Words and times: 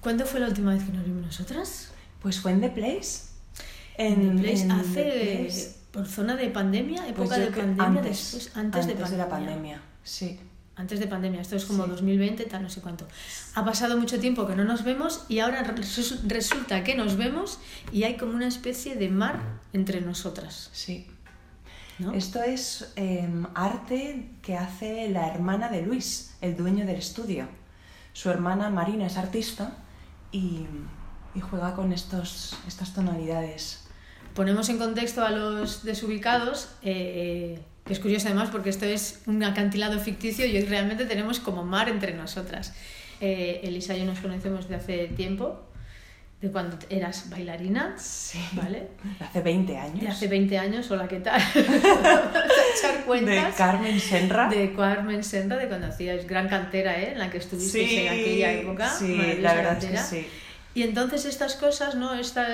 ¿cuándo 0.00 0.24
fue 0.26 0.40
la 0.40 0.48
última 0.48 0.72
vez 0.74 0.82
que 0.84 0.92
nos 0.92 1.04
vimos 1.04 1.22
nosotras? 1.22 1.88
Pues 2.22 2.40
fue 2.40 2.52
en 2.52 2.60
The 2.60 2.70
Place. 2.70 3.30
En 3.96 4.36
The 4.36 4.42
Place, 4.42 4.62
en 4.62 4.70
hace 4.72 5.02
The 5.04 5.36
Place. 5.44 5.74
por 5.92 6.06
zona 6.06 6.36
de 6.36 6.48
pandemia, 6.50 7.06
época 7.08 7.28
Pues 7.28 7.40
de 7.40 7.46
pandemia, 7.46 7.84
antes, 7.84 8.04
después, 8.32 8.56
antes, 8.56 8.86
de, 8.86 8.94
pandemia. 8.94 9.18
la 9.24 9.28
pandemia. 9.28 9.82
Sí. 10.04 10.38
Antes 10.76 10.98
de 11.00 11.06
pandemia, 11.08 11.40
esto 11.42 11.56
es 11.56 11.66
como 11.66 11.84
Sí. 11.84 11.90
2020, 11.90 12.44
tal, 12.46 12.62
no 12.62 12.70
sé 12.70 12.80
cuánto. 12.80 13.06
Ha 13.54 13.64
pasado 13.64 13.98
mucho 13.98 14.18
tiempo 14.18 14.46
que 14.46 14.56
no 14.56 14.64
nos 14.64 14.82
vemos 14.84 15.24
y 15.28 15.40
ahora 15.40 15.62
resu- 15.74 16.20
resulta 16.26 16.84
que 16.84 16.94
nos 16.94 17.16
vemos 17.16 17.58
y 17.92 18.04
hay 18.04 18.16
como 18.16 18.32
una 18.34 18.46
especie 18.46 18.94
de 18.96 19.08
mar 19.10 19.40
entre 19.74 20.00
nosotras. 20.00 20.70
Sí. 20.72 21.06
¿no? 21.98 22.12
Esto 22.14 22.42
es 22.42 22.92
em, 22.96 23.44
arte 23.54 24.30
que 24.40 24.56
hace 24.56 25.10
la 25.10 25.28
hermana 25.28 25.68
de 25.68 25.82
Luis, 25.82 26.30
el 26.40 26.56
dueño 26.56 26.86
del 26.86 26.96
estudio. 26.96 27.46
Su 28.14 28.30
hermana 28.30 28.70
Marina 28.70 29.04
es 29.06 29.18
artista 29.18 29.76
y, 30.32 30.66
juega 31.40 31.74
con 31.74 31.92
estos, 31.92 32.56
estas 32.66 32.92
tonalidades. 32.92 33.84
Ponemos 34.34 34.68
en 34.68 34.78
contexto 34.78 35.24
a 35.24 35.30
los 35.30 35.84
desubicados, 35.84 36.68
eh, 36.82 37.60
que 37.84 37.92
es 37.92 38.00
curioso 38.00 38.26
además 38.28 38.50
porque 38.50 38.70
esto 38.70 38.84
es 38.84 39.22
un 39.26 39.42
acantilado 39.42 39.98
ficticio 39.98 40.46
y 40.46 40.60
realmente 40.62 41.06
tenemos 41.06 41.40
como 41.40 41.64
mar 41.64 41.88
entre 41.88 42.14
nosotras. 42.14 42.74
Eh, 43.20 43.60
Elisa 43.64 43.96
y 43.96 44.00
yo 44.00 44.06
nos 44.06 44.20
conocemos 44.20 44.68
de 44.68 44.76
hace 44.76 45.08
tiempo, 45.08 45.60
de 46.40 46.50
cuando 46.50 46.78
eras 46.88 47.28
bailarina, 47.28 47.94
Sí. 47.98 48.38
¿vale? 48.52 48.88
Hace 49.20 49.40
20 49.42 49.76
años. 49.76 50.00
De 50.00 50.08
hace 50.08 50.26
20 50.26 50.58
años, 50.58 50.90
hola, 50.90 51.06
¿qué 51.06 51.20
tal? 51.20 51.38
Echar 51.54 52.96
De 52.98 53.04
cuentas. 53.04 53.54
Carmen 53.56 54.00
Senra. 54.00 54.48
De 54.48 54.72
Carmen 54.74 55.22
Senra, 55.22 55.56
de 55.56 55.68
cuando 55.68 55.88
hacías 55.88 56.26
gran 56.26 56.48
cantera, 56.48 56.98
¿eh? 56.98 57.12
En 57.12 57.18
la 57.18 57.30
que 57.30 57.38
estuviste 57.38 57.86
Sí, 57.86 57.96
en 57.98 58.08
aquella 58.08 58.52
época. 58.52 58.88
Sí, 58.88 59.16
la 59.40 59.54
verdad 59.54 59.72
es 59.78 59.84
que 59.84 59.94
cantera. 59.94 60.02
sí. 60.04 60.26
Y 60.74 60.82
entonces 60.84 61.24
estas 61.26 61.56
cosas, 61.56 61.94
¿no? 61.96 62.14
Esta, 62.14 62.46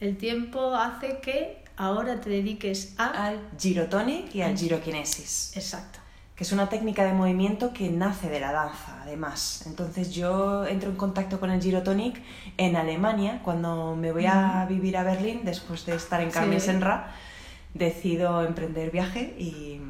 el 0.00 0.16
tiempo 0.16 0.74
hace 0.74 1.18
que 1.20 1.58
ahora 1.76 2.20
te 2.20 2.30
dediques 2.30 2.94
a... 2.98 3.26
Al 3.26 3.40
girotonic 3.58 4.34
y 4.34 4.42
al 4.42 4.52
Al- 4.52 4.58
girokinesis. 4.58 5.52
Exacto. 5.56 5.98
Que 6.38 6.44
es 6.44 6.52
una 6.52 6.68
técnica 6.68 7.04
de 7.04 7.12
movimiento 7.12 7.72
que 7.72 7.90
nace 7.90 8.28
de 8.30 8.38
la 8.38 8.52
danza, 8.52 9.02
además. 9.02 9.64
Entonces 9.66 10.14
yo 10.14 10.64
entro 10.68 10.88
en 10.88 10.94
contacto 10.94 11.40
con 11.40 11.50
el 11.50 11.60
girotonic 11.60 12.22
en 12.56 12.76
Alemania, 12.76 13.40
cuando 13.42 13.96
me 13.96 14.12
voy 14.12 14.26
a 14.26 14.64
vivir 14.68 14.96
a 14.96 15.02
Berlín, 15.02 15.40
después 15.42 15.84
de 15.84 15.96
estar 15.96 16.20
en 16.20 16.30
Carmen 16.30 16.60
Sí. 16.60 16.66
Senra, 16.66 17.12
decido 17.74 18.44
emprender 18.46 18.92
viaje 18.92 19.34
y, 19.36 19.80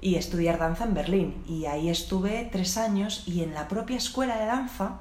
y 0.00 0.16
estudiar 0.16 0.58
danza 0.58 0.82
en 0.82 0.94
Berlín. 0.94 1.34
Y 1.46 1.66
ahí 1.66 1.88
estuve 1.88 2.48
tres 2.50 2.78
años 2.78 3.22
y 3.24 3.44
en 3.44 3.54
la 3.54 3.68
propia 3.68 3.96
escuela 3.96 4.38
de 4.38 4.46
danza 4.46 4.98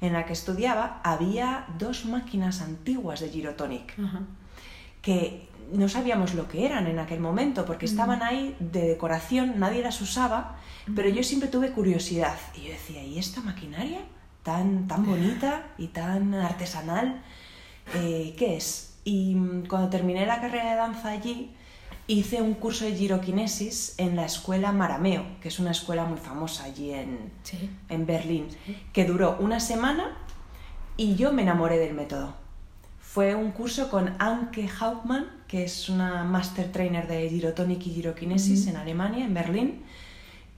en 0.00 0.12
la 0.12 0.26
que 0.26 0.32
estudiaba 0.32 1.00
había 1.02 1.66
dos 1.76 2.04
máquinas 2.04 2.60
antiguas 2.60 3.18
de 3.18 3.30
girotonic 3.30 3.96
que 5.02 5.48
no 5.74 5.88
sabíamos 5.88 6.34
lo 6.34 6.48
que 6.48 6.64
eran 6.66 6.86
en 6.86 6.98
aquel 6.98 7.20
momento, 7.20 7.64
porque 7.66 7.86
estaban 7.86 8.22
ahí 8.22 8.56
de 8.60 8.88
decoración, 8.88 9.58
nadie 9.58 9.82
las 9.82 10.00
usaba, 10.00 10.56
pero 10.94 11.08
yo 11.08 11.22
siempre 11.22 11.48
tuve 11.48 11.70
curiosidad. 11.72 12.36
Y 12.54 12.62
yo 12.66 12.70
decía, 12.72 13.02
¿y 13.04 13.18
esta 13.18 13.40
maquinaria 13.40 14.00
tan, 14.42 14.86
tan 14.88 15.04
bonita 15.06 15.66
y 15.78 15.88
tan 15.88 16.34
artesanal? 16.34 17.22
eh, 17.94 18.34
¿Qué 18.38 18.56
es? 18.56 18.96
Y 19.04 19.34
mm, 19.34 19.66
cuando 19.66 19.88
terminé 19.90 20.24
la 20.26 20.40
carrera 20.40 20.70
de 20.70 20.76
danza 20.76 21.10
allí, 21.10 21.50
hice 22.06 22.40
un 22.42 22.54
curso 22.54 22.84
de 22.84 22.94
giroquinesis 22.94 23.94
en 23.98 24.16
la 24.16 24.24
escuela 24.26 24.72
Marameo, 24.72 25.24
que 25.40 25.48
es 25.48 25.58
una 25.58 25.70
escuela 25.70 26.04
muy 26.04 26.18
famosa 26.18 26.64
allí 26.64 26.92
en, 26.92 27.30
Sí. 27.42 27.70
en 27.88 28.06
Berlín, 28.06 28.46
que 28.92 29.04
duró 29.04 29.36
una 29.40 29.60
semana 29.60 30.16
y 30.96 31.16
yo 31.16 31.32
me 31.32 31.42
enamoré 31.42 31.78
del 31.78 31.94
método. 31.94 32.34
Fue 33.04 33.36
un 33.36 33.52
curso 33.52 33.90
con 33.90 34.12
Anke 34.18 34.68
Hauptmann, 34.80 35.26
que 35.46 35.62
es 35.62 35.88
una 35.88 36.24
master 36.24 36.72
trainer 36.72 37.06
de 37.06 37.28
girotonic 37.28 37.86
y 37.86 37.90
girokinesis 37.90 38.66
en 38.66 38.76
Alemania, 38.76 39.24
en 39.24 39.34
Berlín. 39.34 39.84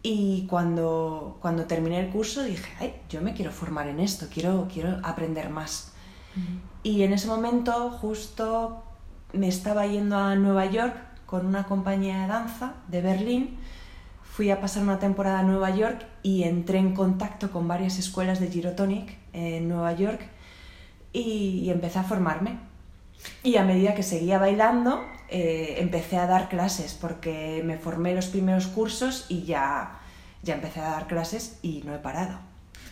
Y 0.02 0.46
cuando, 0.46 1.36
cuando 1.42 1.64
terminé 1.64 2.00
el 2.00 2.08
curso 2.08 2.44
dije, 2.44 2.72
ay, 2.80 2.94
yo 3.10 3.20
me 3.20 3.34
quiero 3.34 3.50
formar 3.50 3.88
en 3.88 4.00
esto, 4.00 4.28
quiero, 4.32 4.68
quiero 4.72 5.00
aprender 5.02 5.50
más. 5.50 5.92
Y 6.82 7.02
en 7.02 7.12
ese 7.12 7.26
momento 7.26 7.90
justo 7.90 8.82
me 9.34 9.48
estaba 9.48 9.86
yendo 9.86 10.16
a 10.16 10.34
Nueva 10.36 10.64
York 10.64 10.96
con 11.26 11.44
una 11.44 11.64
compañía 11.64 12.22
de 12.22 12.28
danza 12.28 12.74
de 12.88 13.02
Berlín. 13.02 13.58
Fui 14.22 14.50
a 14.50 14.62
pasar 14.62 14.82
una 14.82 14.98
temporada 14.98 15.40
a 15.40 15.42
Nueva 15.42 15.76
York 15.76 16.06
y 16.22 16.44
entré 16.44 16.78
en 16.78 16.94
contacto 16.94 17.50
con 17.50 17.68
varias 17.68 17.98
escuelas 17.98 18.40
de 18.40 18.48
girotonic 18.48 19.18
en 19.34 19.68
Nueva 19.68 19.92
York 19.92 20.35
y, 21.20 21.60
y 21.64 21.70
empecé 21.70 21.98
a 21.98 22.02
formarme. 22.04 22.58
Y 23.42 23.56
a 23.56 23.64
medida 23.64 23.94
que 23.94 24.02
seguía 24.02 24.38
bailando, 24.38 25.04
eh, 25.28 25.76
empecé 25.78 26.16
a 26.18 26.26
dar 26.26 26.48
clases 26.48 26.94
porque 27.00 27.62
me 27.64 27.78
formé 27.78 28.14
los 28.14 28.26
primeros 28.26 28.66
cursos 28.66 29.26
y 29.28 29.42
ya, 29.44 29.98
ya 30.42 30.54
empecé 30.54 30.80
a 30.80 30.90
dar 30.90 31.06
clases 31.06 31.58
y 31.62 31.82
no 31.84 31.94
he 31.94 31.98
parado. 31.98 32.38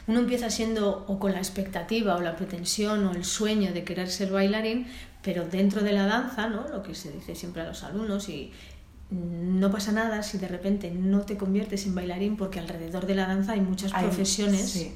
Uno 0.06 0.18
empieza 0.20 0.50
siendo 0.50 1.04
o 1.08 1.18
con 1.18 1.32
la 1.32 1.38
expectativa 1.38 2.16
o 2.16 2.20
la 2.20 2.36
pretensión 2.36 3.06
o 3.06 3.12
el 3.12 3.24
sueño 3.24 3.72
de 3.72 3.84
querer 3.84 4.10
ser 4.10 4.30
bailarín, 4.32 4.86
pero 5.22 5.46
dentro 5.46 5.82
de 5.82 5.92
la 5.92 6.06
danza, 6.06 6.48
¿no? 6.48 6.66
Lo 6.68 6.82
que 6.82 6.94
se 6.94 7.10
dice 7.12 7.34
siempre 7.34 7.62
a 7.62 7.66
los 7.66 7.84
alumnos 7.84 8.28
y 8.28 8.52
no 9.10 9.70
pasa 9.70 9.92
nada 9.92 10.22
si 10.22 10.38
de 10.38 10.48
repente 10.48 10.90
no 10.90 11.20
te 11.20 11.36
conviertes 11.36 11.86
en 11.86 11.94
bailarín 11.94 12.36
porque 12.36 12.58
alrededor 12.58 13.06
de 13.06 13.14
la 13.14 13.26
danza 13.26 13.52
hay 13.52 13.60
muchas 13.60 13.94
Hay- 13.94 14.04
profesiones 14.06 14.68
sí. 14.70 14.94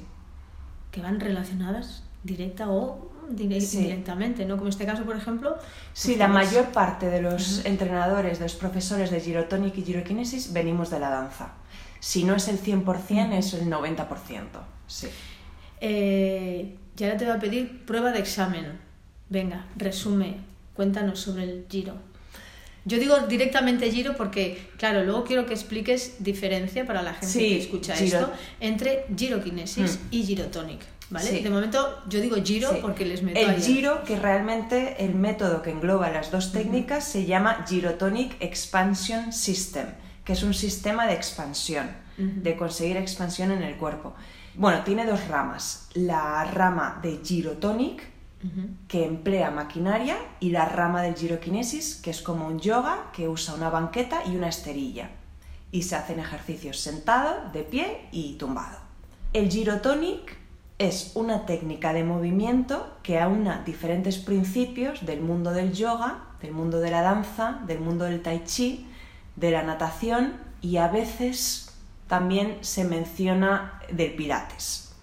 que 0.91 1.01
van 1.01 1.19
relacionadas 1.19 2.03
directa 2.23 2.69
o 2.69 3.09
dire- 3.29 3.61
Sí. 3.61 3.77
indirectamente, 3.77 4.45
¿no? 4.45 4.55
Como 4.55 4.65
en 4.67 4.69
este 4.69 4.85
caso, 4.85 5.03
por 5.03 5.15
ejemplo. 5.15 5.55
Sí, 5.93 6.09
pues 6.09 6.17
la 6.19 6.25
tienes- 6.27 6.33
mayor 6.51 6.65
parte 6.71 7.09
de 7.09 7.21
los 7.21 7.63
entrenadores, 7.65 8.39
de 8.39 8.45
los 8.45 8.55
profesores 8.55 9.11
de 9.11 9.19
girotonic 9.21 9.77
y 9.77 9.83
girokinesis 9.83 10.51
venimos 10.53 10.89
de 10.89 10.99
la 10.99 11.09
danza. 11.09 11.53
Si 11.99 12.23
no 12.23 12.35
es 12.35 12.47
el 12.47 12.57
100%, 12.57 13.33
es 13.37 13.53
el 13.53 13.69
90%. 13.69 14.61
Sí. 14.87 15.07
Eh, 15.81 16.75
y 16.97 17.03
ahora 17.03 17.17
te 17.17 17.25
voy 17.25 17.35
a 17.35 17.39
pedir 17.39 17.85
prueba 17.85 18.11
de 18.11 18.19
examen. 18.19 18.79
Venga, 19.29 19.65
resume, 19.77 20.37
cuéntanos 20.73 21.19
sobre 21.19 21.43
el 21.43 21.65
giro. 21.69 21.95
Yo 22.85 22.97
digo 22.97 23.17
directamente 23.27 23.91
giro 23.91 24.15
porque, 24.17 24.69
claro, 24.77 25.03
luego 25.03 25.23
quiero 25.23 25.45
que 25.45 25.53
expliques 25.53 26.15
diferencia 26.23 26.85
para 26.87 27.01
la 27.03 27.13
gente 27.13 27.27
Sí, 27.27 27.39
que 27.49 27.59
escucha 27.59 27.95
giro- 27.95 28.19
esto 28.21 28.31
entre 28.59 29.05
girokinesis 29.15 29.99
Mm. 29.99 30.07
y 30.11 30.23
girotonic, 30.23 30.79
¿vale? 31.09 31.27
Sí. 31.29 31.39
De 31.41 31.49
momento 31.49 32.01
yo 32.07 32.19
digo 32.21 32.35
giro 32.43 32.69
Sí. 32.71 32.77
porque 32.81 33.05
les 33.05 33.21
meto 33.23 33.39
El 33.39 33.61
giro, 33.61 34.03
que 34.03 34.17
realmente 34.17 35.03
el 35.03 35.15
método 35.15 35.61
que 35.61 35.71
engloba 35.71 36.09
las 36.09 36.31
dos 36.31 36.51
técnicas, 36.51 37.03
se 37.03 37.25
llama 37.25 37.65
Girotonic 37.67 38.35
Expansion 38.41 39.33
System, 39.33 39.87
que 40.23 40.33
es 40.33 40.43
un 40.43 40.53
sistema 40.53 41.07
de 41.07 41.13
expansión, 41.13 41.87
de 42.17 42.55
conseguir 42.57 42.97
expansión 42.97 43.51
en 43.51 43.63
el 43.63 43.75
cuerpo. 43.77 44.13
Bueno, 44.55 44.83
tiene 44.83 45.05
dos 45.05 45.27
ramas. 45.29 45.87
La 45.93 46.43
rama 46.43 46.99
de 47.01 47.19
girotonic, 47.23 48.03
Ujú. 48.43 48.67
que 48.87 49.05
emplea 49.05 49.51
maquinaria, 49.51 50.17
y 50.39 50.49
la 50.49 50.65
rama 50.65 51.01
del 51.01 51.15
girokinesis, 51.15 51.95
que 51.95 52.09
es 52.09 52.21
como 52.21 52.45
un 52.47 52.59
yoga 52.59 53.09
que 53.13 53.27
usa 53.29 53.53
una 53.53 53.69
banqueta 53.69 54.21
y 54.25 54.35
una 54.35 54.49
esterilla. 54.49 55.11
Y 55.71 55.83
se 55.83 55.95
hacen 55.95 56.19
ejercicios 56.19 56.79
sentado, 56.79 57.51
de 57.53 57.63
pie 57.63 58.07
y 58.11 58.33
tumbado. 58.33 58.79
El 59.33 59.49
girotonic 59.49 60.35
es 60.79 61.11
una 61.15 61.45
técnica 61.45 61.91
de 61.91 62.05
movimiento 62.05 62.87
que 63.03 63.19
aúna 63.19 63.63
diferentes 63.65 64.17
principios 64.17 65.05
del 65.05 65.19
mundo 65.19 65.51
del 65.51 65.73
yoga, 65.73 66.23
del 66.41 66.53
mundo 66.53 66.79
de 66.79 66.89
la 66.89 67.01
danza, 67.01 67.59
del 67.67 67.81
mundo 67.81 68.05
del 68.05 68.21
tai 68.21 68.43
chi, 68.45 68.87
de 69.35 69.51
la 69.51 69.61
natación 69.61 70.33
y 70.61 70.77
a 70.77 70.87
veces 70.87 71.77
también 72.07 72.57
se 72.61 72.85
menciona 72.85 73.81
del 73.91 74.13
pilates. 74.13 74.95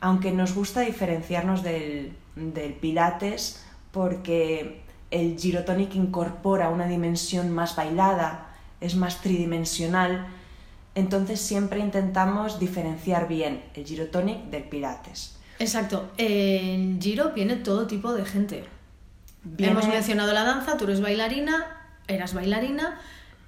Aunque 0.00 0.30
nos 0.30 0.54
gusta 0.54 0.82
diferenciarnos 0.82 1.64
del, 1.64 2.16
del 2.36 2.74
pilates 2.74 3.64
porque 3.90 4.82
el 5.10 5.36
girotonic 5.36 5.96
incorpora 5.96 6.68
una 6.68 6.86
dimensión 6.86 7.50
más 7.50 7.74
bailada, 7.74 8.54
es 8.80 8.94
más 8.94 9.20
tridimensional, 9.20 10.28
entonces 10.98 11.40
siempre 11.40 11.78
intentamos 11.80 12.58
diferenciar 12.58 13.28
bien 13.28 13.62
el 13.74 13.84
girotonic 13.84 14.44
del 14.50 14.64
pilates. 14.64 15.36
Exacto. 15.58 16.10
En 16.18 17.00
Giro 17.00 17.32
viene 17.34 17.56
todo 17.56 17.86
tipo 17.86 18.12
de 18.14 18.24
gente. 18.24 18.64
Viene- 19.44 19.72
Hemos 19.72 19.88
mencionado 19.88 20.32
la 20.32 20.44
danza, 20.44 20.76
tú 20.76 20.84
eres 20.84 21.00
bailarina, 21.00 21.66
eras 22.06 22.34
bailarina. 22.34 22.98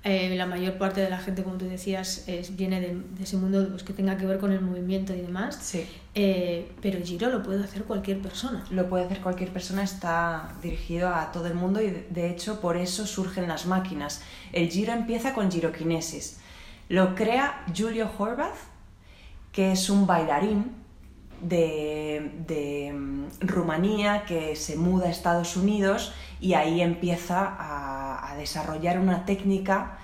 eh, 0.02 0.34
la 0.34 0.46
mayor 0.46 0.78
parte 0.78 1.02
de 1.02 1.10
la 1.10 1.18
gente, 1.18 1.42
como 1.44 1.56
tú 1.58 1.66
decías, 1.66 2.24
es, 2.26 2.56
viene 2.56 2.80
de, 2.80 2.94
de 2.94 3.22
ese 3.24 3.36
mundo 3.36 3.68
pues, 3.68 3.82
que 3.82 3.92
tenga 3.92 4.16
que 4.16 4.24
ver 4.24 4.38
con 4.38 4.50
el 4.50 4.62
movimiento 4.62 5.12
y 5.14 5.20
demás. 5.20 5.58
Sí. 5.60 5.86
Eh, 6.14 6.72
pero 6.80 6.96
el 6.96 7.04
Giro 7.04 7.28
lo 7.28 7.42
puede 7.42 7.62
hacer 7.62 7.84
cualquier 7.84 8.18
persona. 8.22 8.64
Lo 8.70 8.88
puede 8.88 9.04
hacer 9.04 9.20
cualquier 9.20 9.50
persona, 9.50 9.82
está 9.82 10.54
dirigido 10.62 11.10
a 11.14 11.30
todo 11.32 11.46
el 11.48 11.54
mundo 11.54 11.82
y 11.82 11.90
de 12.08 12.30
hecho 12.30 12.62
por 12.62 12.78
eso 12.78 13.06
surgen 13.06 13.46
las 13.46 13.66
máquinas. 13.66 14.22
El 14.54 14.70
giro 14.70 14.94
empieza 14.94 15.34
con 15.34 15.50
giroquinesis. 15.50 16.38
Lo 16.90 17.14
crea 17.14 17.64
Julio 17.72 18.10
Horvath, 18.18 18.58
que 19.52 19.70
es 19.70 19.88
un 19.90 20.08
bailarín 20.08 20.72
de, 21.40 22.32
de, 22.48 22.92
mm, 22.92 23.26
Rumanía 23.42 24.24
que 24.24 24.56
se 24.56 24.74
muda 24.74 25.06
a 25.06 25.10
Estados 25.10 25.56
Unidos 25.56 26.12
y 26.40 26.54
ahí 26.54 26.80
empieza 26.80 27.46
a, 27.46 28.32
a 28.32 28.36
desarrollar 28.36 28.98
una 28.98 29.24
técnica 29.24 29.98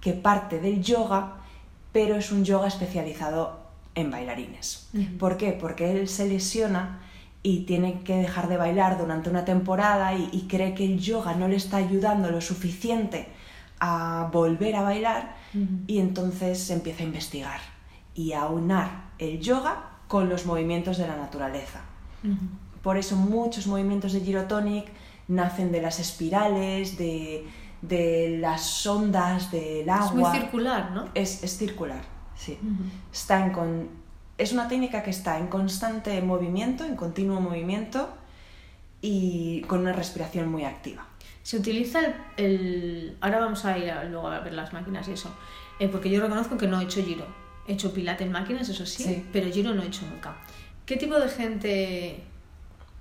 que 0.00 0.12
parte 0.12 0.60
del 0.60 0.80
yoga, 0.80 1.38
pero 1.90 2.14
es 2.14 2.30
un 2.30 2.44
yoga 2.44 2.68
especializado 2.68 3.58
en 3.96 4.12
bailarines. 4.12 4.90
¿Por 5.18 5.38
qué? 5.38 5.50
Porque 5.50 5.90
él 5.90 6.06
se 6.06 6.28
lesiona 6.28 7.00
y 7.42 7.64
tiene 7.64 8.02
que 8.04 8.14
dejar 8.14 8.46
de 8.46 8.58
bailar 8.58 8.96
durante 8.96 9.28
una 9.28 9.44
temporada 9.44 10.14
y, 10.14 10.28
y 10.30 10.46
cree 10.46 10.72
que 10.74 10.84
el 10.84 11.00
yoga 11.00 11.34
no 11.34 11.48
le 11.48 11.56
está 11.56 11.78
ayudando 11.78 12.30
lo 12.30 12.40
suficiente 12.40 13.26
a 13.80 14.28
volver 14.32 14.76
a 14.76 14.82
bailar 14.82 15.36
y 15.86 15.98
entonces 15.98 16.68
empieza 16.70 17.02
a 17.02 17.06
investigar 17.06 17.60
y 18.14 18.32
a 18.32 18.46
unar 18.46 19.10
el 19.18 19.40
yoga 19.40 19.90
con 20.08 20.28
los 20.28 20.46
movimientos 20.46 20.98
de 20.98 21.06
la 21.08 21.16
naturaleza. 21.16 21.80
Por 22.82 22.96
eso 22.96 23.16
muchos 23.16 23.66
movimientos 23.66 24.12
de 24.12 24.20
Girotonic 24.20 24.86
nacen 25.28 25.72
de 25.72 25.82
las 25.82 25.98
espirales, 26.00 26.96
de, 26.98 27.46
de 27.82 28.38
las 28.40 28.86
ondas 28.86 29.50
del 29.50 29.88
agua. 29.90 30.06
Es 30.06 30.12
muy 30.12 30.22
circular, 30.40 30.90
¿no? 30.92 31.04
Es, 31.14 31.42
es 31.44 31.56
circular, 31.58 32.02
sí. 32.34 32.58
Está 33.12 33.44
en 33.44 33.52
con- 33.52 33.88
Es 34.38 34.52
una 34.52 34.68
técnica 34.68 35.02
que 35.02 35.10
está 35.10 35.38
en 35.38 35.48
constante 35.48 36.20
movimiento, 36.22 36.84
en 36.84 36.96
continuo 36.96 37.40
movimiento 37.40 38.08
y 39.02 39.62
con 39.62 39.80
una 39.80 39.92
respiración 39.92 40.48
muy 40.50 40.64
activa. 40.64 41.04
Se 41.48 41.56
utiliza 41.56 42.00
el, 42.04 42.14
el- 42.36 43.16
Ahora 43.22 43.38
vamos 43.40 43.64
a 43.64 43.78
ir 43.78 43.90
a- 43.90 44.04
luego 44.04 44.28
a 44.28 44.40
ver 44.40 44.52
las 44.52 44.74
máquinas 44.74 45.08
y 45.08 45.12
eso. 45.12 45.30
Eh, 45.80 45.88
porque 45.88 46.10
yo 46.10 46.20
reconozco 46.20 46.58
que 46.58 46.66
no 46.66 46.78
he 46.78 46.84
hecho 46.84 47.02
giro. 47.02 47.24
He 47.66 47.72
hecho 47.72 47.94
pilates 47.94 48.26
en 48.26 48.32
máquinas, 48.32 48.68
eso 48.68 48.84
sí, 48.84 49.02
Sí. 49.02 49.24
pero 49.32 49.50
giro 49.50 49.72
no 49.74 49.82
he 49.82 49.86
hecho 49.86 50.02
nunca. 50.10 50.36
¿Qué 50.84 50.96
tipo 50.98 51.18
de 51.18 51.26
gente... 51.30 52.22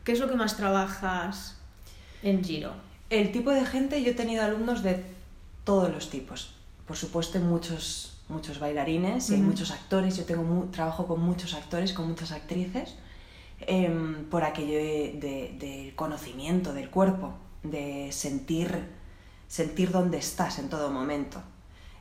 ¿Qué 0.06 0.14
es 0.14 0.20
lo 0.22 0.30
que 0.30 0.36
más 0.36 0.56
trabajas 0.56 1.58
en 2.24 2.42
giro? 2.42 2.72
El 3.10 3.34
tipo 3.34 3.52
de 3.52 3.66
gente, 3.66 4.02
yo 4.02 4.12
he 4.12 4.14
tenido 4.14 4.46
alumnos 4.46 4.82
de 4.82 5.04
todos 5.66 5.90
los 5.94 6.10
tipos. 6.10 6.54
Por 6.88 6.96
supuesto, 6.96 7.38
hay 7.40 7.44
muchos, 7.44 8.18
muchos 8.30 8.60
bailarines 8.60 9.30
y 9.30 9.34
hay 9.34 9.42
muchos 9.42 9.72
actores. 9.72 10.16
Yo 10.16 10.24
tengo 10.24 10.44
mu- 10.44 10.68
trabajo 10.68 11.06
con 11.06 11.20
muchos 11.20 11.54
actores, 11.54 11.92
con 11.92 12.08
muchas 12.08 12.32
actrices, 12.32 12.96
em, 13.60 14.24
por 14.30 14.46
aquello 14.46 14.78
de- 14.78 15.18
de- 15.20 15.58
del 15.60 15.96
conocimiento 15.96 16.72
del 16.74 16.90
cuerpo, 16.90 17.34
de 17.72 18.10
sentir, 18.12 18.86
sentir 19.48 19.92
dónde 19.92 20.18
estás 20.18 20.60
en 20.60 20.70
todo 20.70 20.90
momento. 20.92 21.42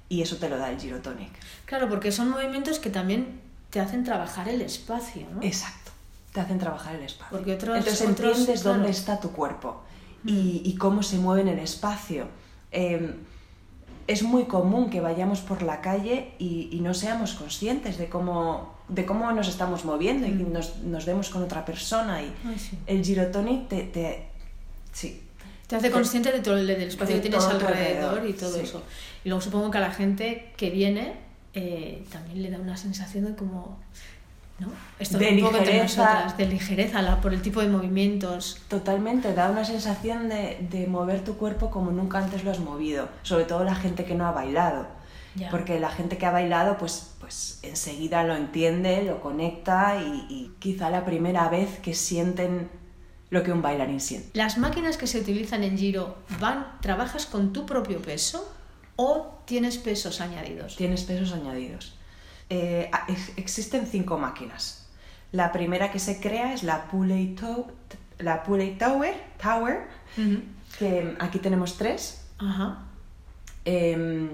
Y 0.09 0.23
eso 0.23 0.37
te 0.37 0.49
lo 0.49 0.57
da 0.59 0.71
el 0.71 0.81
girotonic. 0.81 1.31
Claro, 1.65 1.89
porque 1.89 2.13
son 2.13 2.31
movimientos 2.31 2.79
que 2.79 2.91
también 2.91 3.41
te 3.71 3.81
hacen 3.81 4.05
trabajar 4.05 4.49
el 4.49 4.63
espacio, 4.63 5.27
¿no? 5.35 5.43
Exacto. 5.43 5.91
Te 6.33 6.41
hacen 6.41 6.59
trabajar 6.59 6.95
el 6.95 7.03
espacio. 7.03 7.37
Porque 7.37 7.55
otros- 7.55 7.77
Entonces 7.79 8.09
otros, 8.09 8.31
entiendes 8.39 8.63
claro. 8.63 8.77
dónde 8.79 8.91
está 8.93 9.19
tu 9.21 9.31
cuerpo 9.33 9.83
y, 10.25 10.63
y 10.65 10.77
cómo 10.77 11.03
se 11.03 11.19
mueve 11.19 11.43
en 11.43 11.49
el 11.49 11.59
espacio. 11.59 12.29
Eh, 12.71 13.17
es 14.07 14.23
muy 14.23 14.45
común 14.45 14.89
que 14.91 15.01
vayamos 15.01 15.41
por 15.41 15.63
la 15.63 15.81
calle 15.81 16.33
y, 16.39 16.69
y 16.71 16.81
no 16.81 16.95
seamos 16.95 17.33
conscientes 17.35 17.99
de 17.99 18.09
cómo, 18.09 18.77
de 18.89 19.05
cómo 19.05 19.33
nos 19.33 19.49
estamos 19.49 19.85
moviendo 19.85 20.29
y 20.29 20.31
Mm. 20.31 20.53
nos, 20.53 20.77
nos 20.85 21.05
vemos 21.07 21.29
con 21.31 21.43
otra 21.43 21.65
persona. 21.65 22.23
Y 22.23 22.33
Ay, 22.47 22.57
sí. 22.59 22.79
el 22.87 23.05
girotonic 23.05 23.67
te, 23.69 23.83
te- 23.83 24.29
sí, 24.93 25.23
Te 25.67 25.77
hace 25.77 25.91
consciente 25.91 26.31
de 26.31 26.41
todo 26.41 26.57
el 26.57 26.67
del 26.67 26.83
espacio 26.83 27.17
de 27.17 27.23
que 27.23 27.29
tienes 27.29 27.47
alrededor, 27.47 28.11
alrededor, 28.11 28.29
y 28.29 28.33
todo 28.35 28.55
sí. 28.55 28.61
eso. 28.61 28.83
Y 29.25 29.29
luego 29.29 29.41
supongo 29.41 29.71
que 29.71 29.79
a 29.79 29.81
la 29.81 29.91
gente 29.91 30.53
que 30.57 30.71
viene 30.71 31.15
eh, 31.55 32.05
también 32.13 32.43
le 32.43 32.51
da 32.51 32.59
una 32.59 32.77
sensación 32.77 33.25
de 33.25 33.35
como... 33.35 33.79
¿no? 34.59 34.69
Esto 34.99 35.19
De 35.19 35.31
un 35.33 35.41
poco 35.41 35.59
ligereza. 35.59 36.05
nosotras, 36.05 36.37
de 36.39 36.47
ligereza 36.47 37.03
la, 37.03 37.21
por 37.21 37.35
el 37.35 37.43
tipo 37.43 37.61
de 37.61 37.69
movimientos. 37.69 38.63
Totalmente, 38.69 39.35
da 39.35 39.51
una 39.51 39.65
sensación 39.65 40.29
de, 40.29 40.67
de 40.71 40.87
mover 40.87 41.25
tu 41.25 41.37
cuerpo 41.37 41.71
como 41.71 41.91
nunca 41.91 42.19
antes 42.19 42.45
lo 42.45 42.51
has 42.53 42.61
movido, 42.61 43.09
sobre 43.23 43.45
todo 43.45 43.65
la 43.65 43.75
gente 43.75 44.05
que 44.05 44.15
no 44.15 44.27
ha 44.27 44.33
bailado. 44.33 44.87
Ya. 45.35 45.51
Porque 45.51 45.79
la 45.79 45.91
gente 45.91 46.17
que 46.17 46.25
ha 46.25 46.31
bailado, 46.31 46.79
pues, 46.79 47.11
pues 47.21 47.59
enseguida 47.63 48.23
lo 48.25 48.35
entiende, 48.35 49.03
lo 49.03 49.21
conecta 49.21 49.97
y, 50.01 50.27
y 50.31 50.55
quizá 50.59 50.89
la 50.89 51.05
primera 51.05 51.51
vez 51.51 51.79
que 51.81 51.93
sienten 51.93 52.71
lo 53.31 53.43
que 53.43 53.53
un 53.53 53.63
bailarín 53.63 54.01
siente. 54.01 54.31
¿Las 54.35 54.57
máquinas 54.59 54.97
que 54.97 55.07
se 55.07 55.21
utilizan 55.21 55.65
en 55.65 55.77
giro 55.77 56.17
van, 56.41 56.79
trabajas 56.81 57.27
con 57.27 57.53
tu 57.53 57.67
propio 57.67 58.01
peso 58.01 58.53
o 58.97 59.41
tienes 59.47 59.79
pesos 59.79 60.21
añadidos? 60.21 60.77
Tienes 60.77 61.03
pesos 61.05 61.33
añadidos. 61.33 61.95
Eh, 62.51 62.91
existen 63.37 63.87
cinco 63.87 64.19
máquinas. 64.19 64.87
La 65.33 65.51
primera 65.53 65.91
que 65.91 65.99
se 65.99 66.21
crea 66.21 66.55
es 66.55 66.63
la 66.63 66.87
Pulley, 66.89 67.35
to- 67.35 67.67
la 68.19 68.45
Pulley 68.45 68.79
Tower, 68.79 69.15
Tower, 69.43 69.89
Ujú. 70.17 70.41
que 70.79 71.17
aquí 71.19 71.41
tenemos 71.41 71.77
tres. 71.77 72.23
Ajá. 72.39 72.85
Em, 73.65 74.31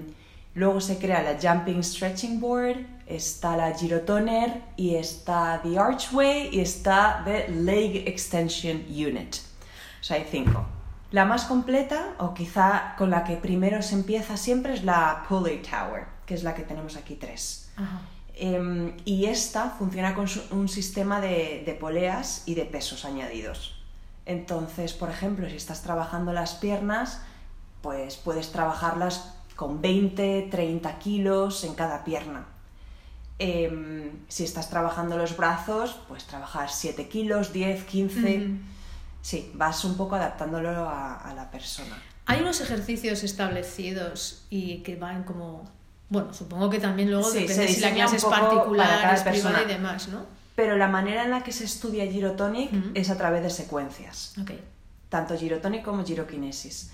luego 0.53 0.79
se 0.79 0.97
crea 0.99 1.23
la 1.23 1.37
Jumping 1.41 1.83
Stretching 1.83 2.39
Board, 2.39 2.85
está 3.15 3.55
la 3.57 3.73
Girotoner 3.77 4.61
y 4.75 4.95
está 4.95 5.59
The 5.63 5.77
Archway 5.79 6.49
y 6.51 6.59
está 6.61 7.21
The 7.25 7.47
Leg 7.49 8.07
Extension 8.07 8.77
Unit. 8.89 9.35
O 9.99 10.03
sea, 10.03 10.17
hay 10.17 10.27
cinco. 10.29 10.65
La 11.11 11.25
más 11.25 11.45
completa, 11.45 12.13
o 12.17 12.33
quizá 12.33 12.95
con 12.97 13.09
la 13.09 13.23
que 13.23 13.35
primero 13.37 13.81
se 13.81 13.95
empieza 13.95 14.35
siempre, 14.37 14.73
es 14.73 14.83
la 14.83 15.25
Pulley 15.29 15.61
Tower, 15.61 16.05
que 16.25 16.33
es 16.33 16.43
la 16.43 16.55
que 16.55 16.63
tenemos 16.63 16.95
aquí 16.97 17.15
tres. 17.15 17.71
Ajá. 17.77 18.01
Em, 18.35 18.93
y 19.05 19.25
esta 19.25 19.69
funciona 19.69 20.15
con 20.15 20.27
su- 20.27 20.41
un 20.51 20.67
sistema 20.67 21.21
de, 21.21 21.61
de 21.65 21.73
poleas 21.75 22.41
y 22.47 22.55
de 22.55 22.65
pesos 22.65 23.05
añadidos. 23.05 23.79
Entonces, 24.25 24.93
por 24.93 25.09
ejemplo, 25.11 25.47
si 25.49 25.55
estás 25.55 25.83
trabajando 25.83 26.33
las 26.33 26.55
piernas, 26.55 27.21
pues 27.81 28.15
puedes 28.17 28.51
trabajarlas 28.51 29.35
con 29.55 29.81
20, 29.81 30.47
30 30.49 30.97
kilos 30.97 31.63
en 31.63 31.75
cada 31.75 32.03
pierna. 32.03 32.47
Em, 33.39 34.11
si 34.27 34.43
estás 34.43 34.69
trabajando 34.69 35.17
los 35.17 35.35
brazos, 35.35 35.97
pues 36.07 36.25
trabajar 36.25 36.69
7 36.69 37.07
kilos, 37.07 37.51
10, 37.51 37.83
15. 37.83 38.19
Ujú. 38.37 38.57
Sí, 39.21 39.51
vas 39.55 39.83
un 39.85 39.95
poco 39.97 40.15
adaptándolo 40.15 40.69
a, 40.69 41.15
a 41.15 41.33
la 41.33 41.49
persona. 41.49 41.97
Hay 42.25 42.41
unos 42.41 42.61
ejercicios 42.61 43.23
establecidos 43.23 44.43
y 44.49 44.77
que 44.77 44.95
van 44.95 45.23
como... 45.23 45.63
Bueno, 46.09 46.33
supongo 46.33 46.69
que 46.69 46.79
también 46.79 47.09
luego 47.09 47.29
Sí, 47.29 47.39
depende 47.39 47.67
si 47.67 47.81
la 47.81 47.91
clase 47.93 48.17
es 48.17 48.25
particular, 48.25 49.13
es 49.13 49.21
privada 49.23 49.63
y 49.63 49.65
demás, 49.65 50.07
¿no? 50.09 50.25
Pero 50.55 50.77
la 50.77 50.87
manera 50.87 51.23
en 51.23 51.31
la 51.31 51.41
que 51.43 51.51
se 51.51 51.63
estudia 51.63 52.05
girotonic 52.05 52.69
es 52.93 53.09
a 53.09 53.17
través 53.17 53.41
de 53.43 53.49
secuencias. 53.49 54.35
Ok. 54.41 54.51
tanto 55.09 55.35
girotonic 55.37 55.83
como 55.83 56.03
giroquinesis. 56.05 56.91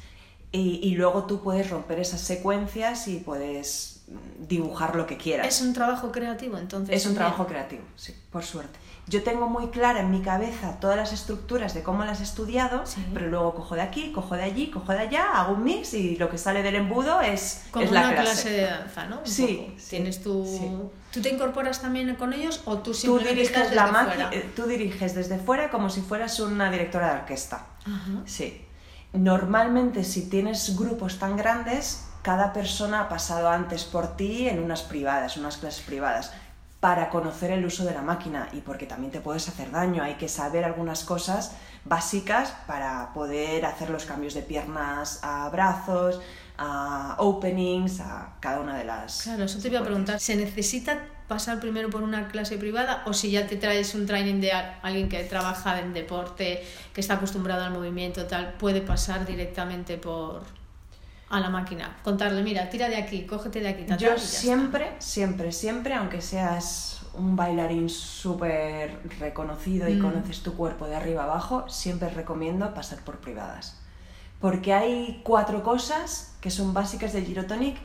Y, 0.51 0.79
y 0.84 0.96
luego 0.96 1.25
tú 1.25 1.41
puedes 1.41 1.69
romper 1.69 2.00
esas 2.00 2.22
secuencias 2.22 3.08
y 3.08 3.17
puedes 3.17 3.99
dibujar 4.48 4.96
lo 4.96 5.06
que 5.06 5.18
quieras. 5.18 5.48
Es 5.48 5.62
un 5.62 5.74
trabajo 5.74 6.12
creativo, 6.12 6.58
entonces. 6.58 6.96
Es 6.96 7.06
un 7.06 7.13
también. 7.13 7.18
trabajo 7.34 7.48
creativo, 7.48 7.84
sí, 7.96 8.16
por 8.32 8.44
suerte. 8.44 8.80
Yo 9.08 9.24
tengo 9.24 9.48
muy 9.50 9.68
clara 9.70 10.01
en 10.01 10.12
mi 10.12 10.22
cabeza 10.22 10.80
todas 10.80 10.96
las 10.96 11.13
estructuras 11.13 11.74
de 11.74 11.82
cómo 11.82 12.06
las 12.06 12.20
he 12.20 12.24
estudiado, 12.24 12.86
Sí. 12.86 13.04
pero 13.12 13.28
luego 13.28 13.56
cojo 13.56 13.74
de 13.75 13.82
aquí, 13.82 14.12
cojo 14.12 14.36
de 14.36 14.44
allí, 14.44 14.70
cojo 14.70 14.92
de 14.92 15.00
allá, 15.00 15.32
hago 15.34 15.54
un 15.54 15.63
mix 15.63 15.96
y 15.96 16.16
lo 16.18 16.30
que 16.30 16.38
sale 16.38 16.62
del 16.62 16.75
embudo 16.75 17.20
es, 17.22 17.63
Como 17.72 17.86
es 17.86 17.92
una 17.92 18.01
la 18.04 18.10
clase. 18.22 18.24
clase 18.32 18.50
de 18.51 18.62
danza, 18.66 19.06
¿no? 19.08 19.20
Un 19.20 19.25
Sí, 19.28 19.63
poco. 19.66 19.80
sí, 19.80 19.89
Tienes 19.89 20.22
tu... 20.22 20.46
sí. 20.46 20.72
¿Tú 21.12 21.22
te 21.22 21.30
incorporas 21.34 21.82
también 21.82 22.13
con 22.18 22.34
ellos 22.34 22.62
o 22.66 22.78
tú 22.78 22.92
Tú 22.92 22.94
simplemente 22.94 23.42
estás 23.42 23.72
diriges, 23.72 23.84
desde 23.84 23.92
la 23.94 24.06
fuera? 24.06 24.30
eh, 24.32 24.50
tú 24.56 24.63
diriges 24.68 25.16
desde 25.16 25.39
fuera 25.39 25.72
como 25.72 25.89
si 25.89 26.01
fueras 26.01 26.39
una 26.39 26.70
directora 26.70 27.13
de 27.16 27.20
orquesta. 27.22 27.66
Ajá. 27.86 28.22
Sí. 28.25 28.63
Normalmente 29.13 30.04
si 30.04 30.30
tienes 30.30 30.78
grupos 30.78 31.18
tan 31.18 31.36
grandes, 31.36 32.06
cada 32.22 32.54
persona 32.54 33.02
ha 33.02 33.10
pasado 33.10 33.50
antes 33.50 33.84
por 33.84 34.16
ti 34.16 34.48
en 34.48 34.60
unas 34.60 34.82
privadas, 34.82 35.38
unas 35.38 35.58
clases 35.58 35.84
privadas, 35.84 36.32
para 36.80 37.10
conocer 37.10 37.52
el 37.52 37.66
uso 37.66 37.84
de 37.84 37.94
la 37.94 38.02
máquina 38.02 38.48
y 38.54 38.62
porque 38.62 38.86
también 38.86 39.12
te 39.12 39.20
puedes 39.20 39.48
hacer 39.50 39.72
daño. 39.72 40.02
Hay 40.02 40.16
que 40.16 40.30
saber 40.30 40.64
algunas 40.64 41.04
cosas 41.04 41.56
básicas 41.84 42.54
para 42.68 43.12
poder 43.14 43.66
hacer 43.66 43.90
los 43.90 44.06
cambios 44.06 44.34
de 44.34 44.42
piernas 44.42 45.20
a 45.22 45.50
brazos, 45.50 46.22
a 46.58 47.16
openings, 47.18 48.00
a 48.00 48.36
cada 48.40 48.62
una 48.62 48.78
de 48.78 48.86
las... 48.86 49.24
Claro, 49.24 49.44
eso 49.44 49.60
te 49.60 49.68
iba 49.68 49.80
a 49.80 49.84
preguntar. 49.84 50.20
¿Se 50.20 50.36
necesita 50.38 51.00
pasar 51.28 51.60
primero 51.60 51.90
por 51.90 52.02
una 52.02 52.28
clase 52.28 52.58
privada 52.58 53.04
o 53.06 53.14
si 53.14 53.32
ya 53.32 53.46
te 53.46 53.58
traes 53.58 53.94
un 53.94 54.06
training 54.06 54.42
de 54.42 54.52
alguien 54.52 55.10
que 55.10 55.24
trabaja 55.26 55.80
en 55.80 55.94
deporte, 55.94 56.64
que 56.94 57.02
está 57.02 57.16
acostumbrado 57.16 57.66
al 57.66 57.72
movimiento, 57.72 58.26
tal, 58.26 58.54
puede 58.54 58.82
pasar 58.82 59.26
directamente 59.26 59.98
por 59.98 60.59
a 61.30 61.40
la 61.40 61.50
máquina, 61.50 61.98
contarle, 62.04 62.42
mira, 62.42 62.70
tira 62.70 62.90
de 62.90 62.98
aquí, 62.98 63.26
cógete 63.26 63.60
de 63.62 63.70
aquí. 63.70 63.86
Yo 63.98 64.18
siempre, 64.18 64.94
siempre, 65.00 65.52
siempre, 65.52 65.94
aunque 65.94 66.22
seas 66.22 67.02
un 67.14 67.36
bailarín 67.36 67.90
súper 67.90 69.00
reconocido 69.20 69.88
y 69.90 69.96
mm. 69.96 70.02
conoces 70.02 70.42
tu 70.42 70.56
cuerpo 70.56 70.88
de 70.88 70.96
arriba 70.96 71.24
abajo, 71.24 71.70
siempre 71.70 72.10
recomiendo 72.10 72.74
pasar 72.74 73.00
por 73.00 73.20
privadas. 73.20 73.80
Porque 74.40 74.74
hay 74.74 75.22
cuatro 75.24 75.64
cosas 75.64 76.36
que 76.42 76.50
son 76.50 76.74
básicas 76.74 77.14
del 77.14 77.26
Girotonic 77.26 77.78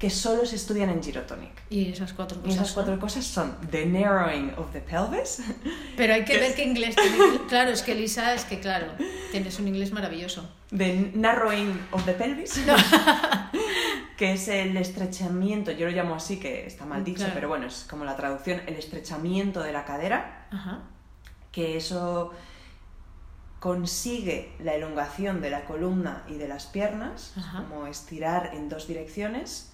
que 0.00 0.08
solo 0.08 0.46
se 0.46 0.56
estudian 0.56 0.88
en 0.88 1.02
Girotonic. 1.02 1.52
Y 1.68 1.92
esas 1.92 2.14
cuatro 2.14 2.40
cosas. 2.40 2.50
Y 2.50 2.56
esas 2.56 2.72
cuatro 2.72 2.98
cosas 2.98 3.26
son 3.26 3.54
the 3.70 3.84
narrowing 3.84 4.50
of 4.56 4.72
the 4.72 4.80
pelvis. 4.80 5.42
Pero 5.96 6.14
hay 6.14 6.24
que 6.24 6.38
ver 6.38 6.54
qué 6.54 6.64
inglés 6.64 6.96
tiene. 6.96 7.18
Claro, 7.48 7.70
es 7.70 7.82
que 7.82 7.94
Lisa, 7.94 8.32
es 8.32 8.46
que 8.46 8.60
claro, 8.60 8.86
tienes 9.30 9.58
un 9.58 9.68
inglés 9.68 9.92
maravilloso. 9.92 10.48
The 10.74 11.12
narrowing 11.14 11.78
of 11.90 12.06
the 12.06 12.14
pelvis. 12.14 12.58
que 14.16 14.32
es 14.32 14.48
el 14.48 14.74
estrechamiento, 14.78 15.70
yo 15.70 15.84
lo 15.84 15.92
llamo 15.92 16.14
así, 16.14 16.38
que 16.38 16.66
está 16.66 16.86
mal 16.86 17.04
dicho, 17.04 17.26
pero 17.34 17.48
bueno, 17.48 17.66
es 17.66 17.86
como 17.88 18.06
la 18.06 18.16
traducción, 18.16 18.62
el 18.66 18.76
estrechamiento 18.76 19.62
de 19.62 19.72
la 19.72 19.84
cadera. 19.84 20.46
Ajá. 20.50 20.80
Que 21.52 21.76
eso 21.76 22.32
consigue 23.58 24.52
la 24.60 24.74
elongación 24.76 25.42
de 25.42 25.50
la 25.50 25.66
columna 25.66 26.24
y 26.26 26.36
de 26.36 26.48
las 26.48 26.64
piernas, 26.64 27.34
como 27.52 27.86
estirar 27.86 28.54
en 28.54 28.70
dos 28.70 28.86
direcciones 28.86 29.69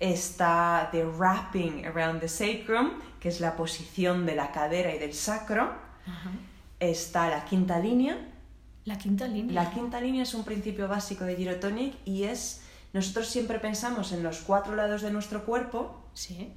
está 0.00 0.88
the 0.92 1.04
wrapping 1.04 1.86
around 1.86 2.20
the 2.20 2.28
sacrum, 2.28 3.00
que 3.20 3.28
es 3.28 3.40
la 3.40 3.56
posición 3.56 4.26
de 4.26 4.34
la 4.34 4.52
cadera 4.52 4.94
y 4.94 4.98
del 4.98 5.14
sacro. 5.14 5.72
Está 6.80 7.28
la 7.28 7.44
quinta 7.44 7.78
línea. 7.78 8.18
La 8.84 8.96
quinta 8.96 9.26
línea. 9.26 9.62
La 9.64 9.70
quinta 9.70 10.00
línea 10.00 10.22
es 10.22 10.34
un 10.34 10.44
principio 10.44 10.88
básico 10.88 11.24
de 11.24 11.36
Girotonic 11.36 11.94
y 12.04 12.24
es. 12.24 12.62
Nosotros 12.92 13.28
siempre 13.28 13.58
pensamos 13.58 14.12
en 14.12 14.22
los 14.22 14.38
cuatro 14.38 14.74
lados 14.74 15.02
de 15.02 15.10
nuestro 15.10 15.44
cuerpo. 15.44 16.08
Sí. 16.14 16.54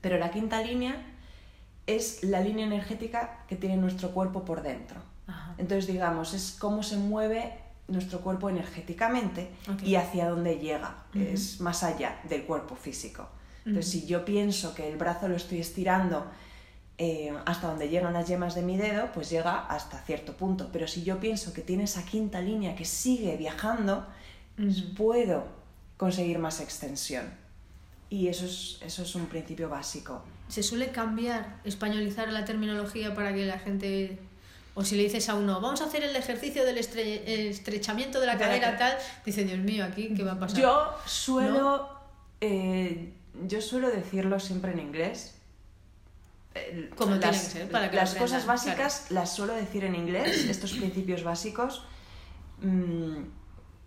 Pero 0.00 0.18
la 0.18 0.30
quinta 0.30 0.60
línea 0.60 0.96
es 1.86 2.22
la 2.22 2.40
línea 2.40 2.66
energética 2.66 3.44
que 3.48 3.56
tiene 3.56 3.76
nuestro 3.76 4.10
cuerpo 4.10 4.44
por 4.44 4.62
dentro. 4.62 5.00
Entonces, 5.56 5.86
digamos, 5.86 6.34
es 6.34 6.56
cómo 6.58 6.82
se 6.82 6.96
mueve 6.96 7.58
nuestro 7.88 8.20
cuerpo 8.20 8.50
energéticamente 8.50 9.50
y 9.82 9.96
hacia 9.96 10.28
dónde 10.28 10.58
llega, 10.58 11.04
es 11.14 11.60
más 11.60 11.82
allá 11.82 12.20
del 12.28 12.44
cuerpo 12.44 12.76
físico. 12.76 13.28
Entonces, 13.64 13.90
si 13.90 14.06
yo 14.06 14.24
pienso 14.24 14.74
que 14.74 14.88
el 14.88 14.96
brazo 14.96 15.28
lo 15.28 15.36
estoy 15.36 15.60
estirando 15.60 16.26
eh, 16.96 17.32
hasta 17.44 17.68
donde 17.68 17.88
llegan 17.88 18.12
las 18.12 18.26
yemas 18.26 18.54
de 18.54 18.62
mi 18.62 18.76
dedo, 18.76 19.10
pues 19.12 19.30
llega 19.30 19.66
hasta 19.66 19.98
cierto 20.00 20.36
punto. 20.36 20.70
Pero 20.72 20.88
si 20.88 21.02
yo 21.02 21.20
pienso 21.20 21.52
que 21.52 21.62
tiene 21.62 21.84
esa 21.84 22.04
quinta 22.04 22.40
línea 22.40 22.74
que 22.74 22.84
sigue 22.84 23.36
viajando, 23.36 24.06
pues 24.56 24.82
puedo 24.96 25.44
conseguir 25.96 26.38
más 26.38 26.60
extensión. 26.60 27.26
Y 28.10 28.28
eso 28.28 28.46
es, 28.46 28.80
eso 28.82 29.02
es 29.02 29.14
un 29.14 29.26
principio 29.26 29.68
básico. 29.68 30.22
¿Se 30.48 30.62
suele 30.62 30.90
cambiar, 30.90 31.60
españolizar 31.64 32.32
la 32.32 32.44
terminología 32.44 33.14
para 33.14 33.34
que 33.34 33.44
la 33.44 33.58
gente 33.58 34.18
o 34.78 34.84
si 34.84 34.94
le 34.94 35.02
dices 35.02 35.28
a 35.28 35.34
uno, 35.34 35.60
vamos 35.60 35.80
a 35.80 35.86
hacer 35.86 36.04
el 36.04 36.14
ejercicio 36.14 36.64
del 36.64 36.78
estrechamiento 36.78 38.20
de 38.20 38.26
la 38.26 38.38
cadera, 38.38 38.78
tal, 38.78 38.96
dice, 39.26 39.42
Dios 39.42 39.58
mío, 39.58 39.84
aquí, 39.84 40.14
¿qué 40.14 40.22
va 40.22 40.34
a 40.34 40.38
pasar? 40.38 40.56
Yo 40.56 40.94
suelo, 41.04 41.88
eh, 42.40 43.12
yo 43.48 43.60
suelo 43.60 43.90
decirlo 43.90 44.38
siempre 44.38 44.70
en 44.70 44.78
inglés. 44.78 45.34
Como 46.96 47.16
las, 47.16 47.20
tiene 47.20 47.38
que 47.38 47.44
ser, 47.44 47.70
para 47.72 47.90
que 47.90 47.96
Las 47.96 48.14
cosas 48.14 48.46
básicas 48.46 49.10
las 49.10 49.34
suelo 49.34 49.52
decir 49.54 49.82
en 49.82 49.96
inglés, 49.96 50.44
estos 50.48 50.74
principios 50.74 51.24
básicos. 51.24 51.82
Mm, 52.62 53.24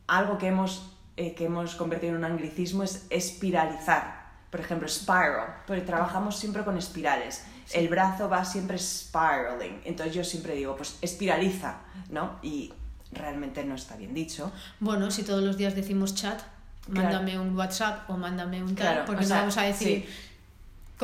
algo 0.07 0.37
que 0.37 0.47
hemos, 0.47 0.91
eh, 1.15 1.33
que 1.35 1.45
hemos 1.45 1.75
convertido 1.75 2.11
en 2.11 2.17
un 2.17 2.25
anglicismo 2.25 2.83
es 2.83 3.07
espiralizar. 3.09 4.29
Por 4.49 4.59
ejemplo, 4.59 4.89
spiral, 4.89 5.63
porque 5.65 5.83
trabajamos 5.83 6.37
siempre 6.37 6.65
con 6.65 6.77
espirales 6.77 7.45
el 7.73 7.87
brazo 7.87 8.29
va 8.29 8.45
siempre 8.45 8.77
spiraling. 8.77 9.81
Entonces 9.85 10.13
yo 10.13 10.23
siempre 10.23 10.55
digo, 10.55 10.75
pues 10.75 10.97
espiraliza, 11.01 11.79
¿no? 12.09 12.39
Y 12.41 12.73
realmente 13.11 13.63
no 13.63 13.75
está 13.75 13.95
bien 13.95 14.13
dicho. 14.13 14.51
Bueno, 14.79 15.11
si 15.11 15.23
todos 15.23 15.43
los 15.43 15.57
días 15.57 15.75
decimos 15.75 16.15
chat, 16.15 16.41
mándame 16.87 17.39
un 17.39 17.55
WhatsApp 17.57 18.09
o 18.09 18.17
mándame 18.17 18.63
un 18.63 18.75
tal, 18.75 19.05
porque 19.05 19.25
no 19.25 19.35
vamos 19.35 19.57
a 19.57 19.63
decir... 19.63 20.07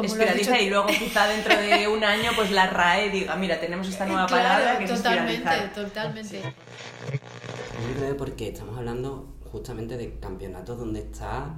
espiraliza 0.01 0.59
y 0.59 0.69
luego 0.69 0.87
quizá 0.87 1.27
dentro 1.27 1.57
de 1.57 1.87
un 1.87 2.03
año 2.03 2.31
pues 2.35 2.51
la 2.51 2.67
RAE 2.67 3.09
diga, 3.09 3.35
mira, 3.35 3.59
tenemos 3.59 3.87
esta 3.87 4.05
nueva 4.05 4.27
palabra 4.27 4.77
que 4.77 4.85
totalmente, 4.85 5.49
es 5.49 5.73
Totalmente, 5.73 6.41
totalmente. 6.41 8.15
porque 8.17 8.49
estamos 8.49 8.77
hablando 8.77 9.35
justamente 9.51 9.97
de 9.97 10.19
campeonatos 10.19 10.77
donde 10.77 10.99
está, 10.99 11.55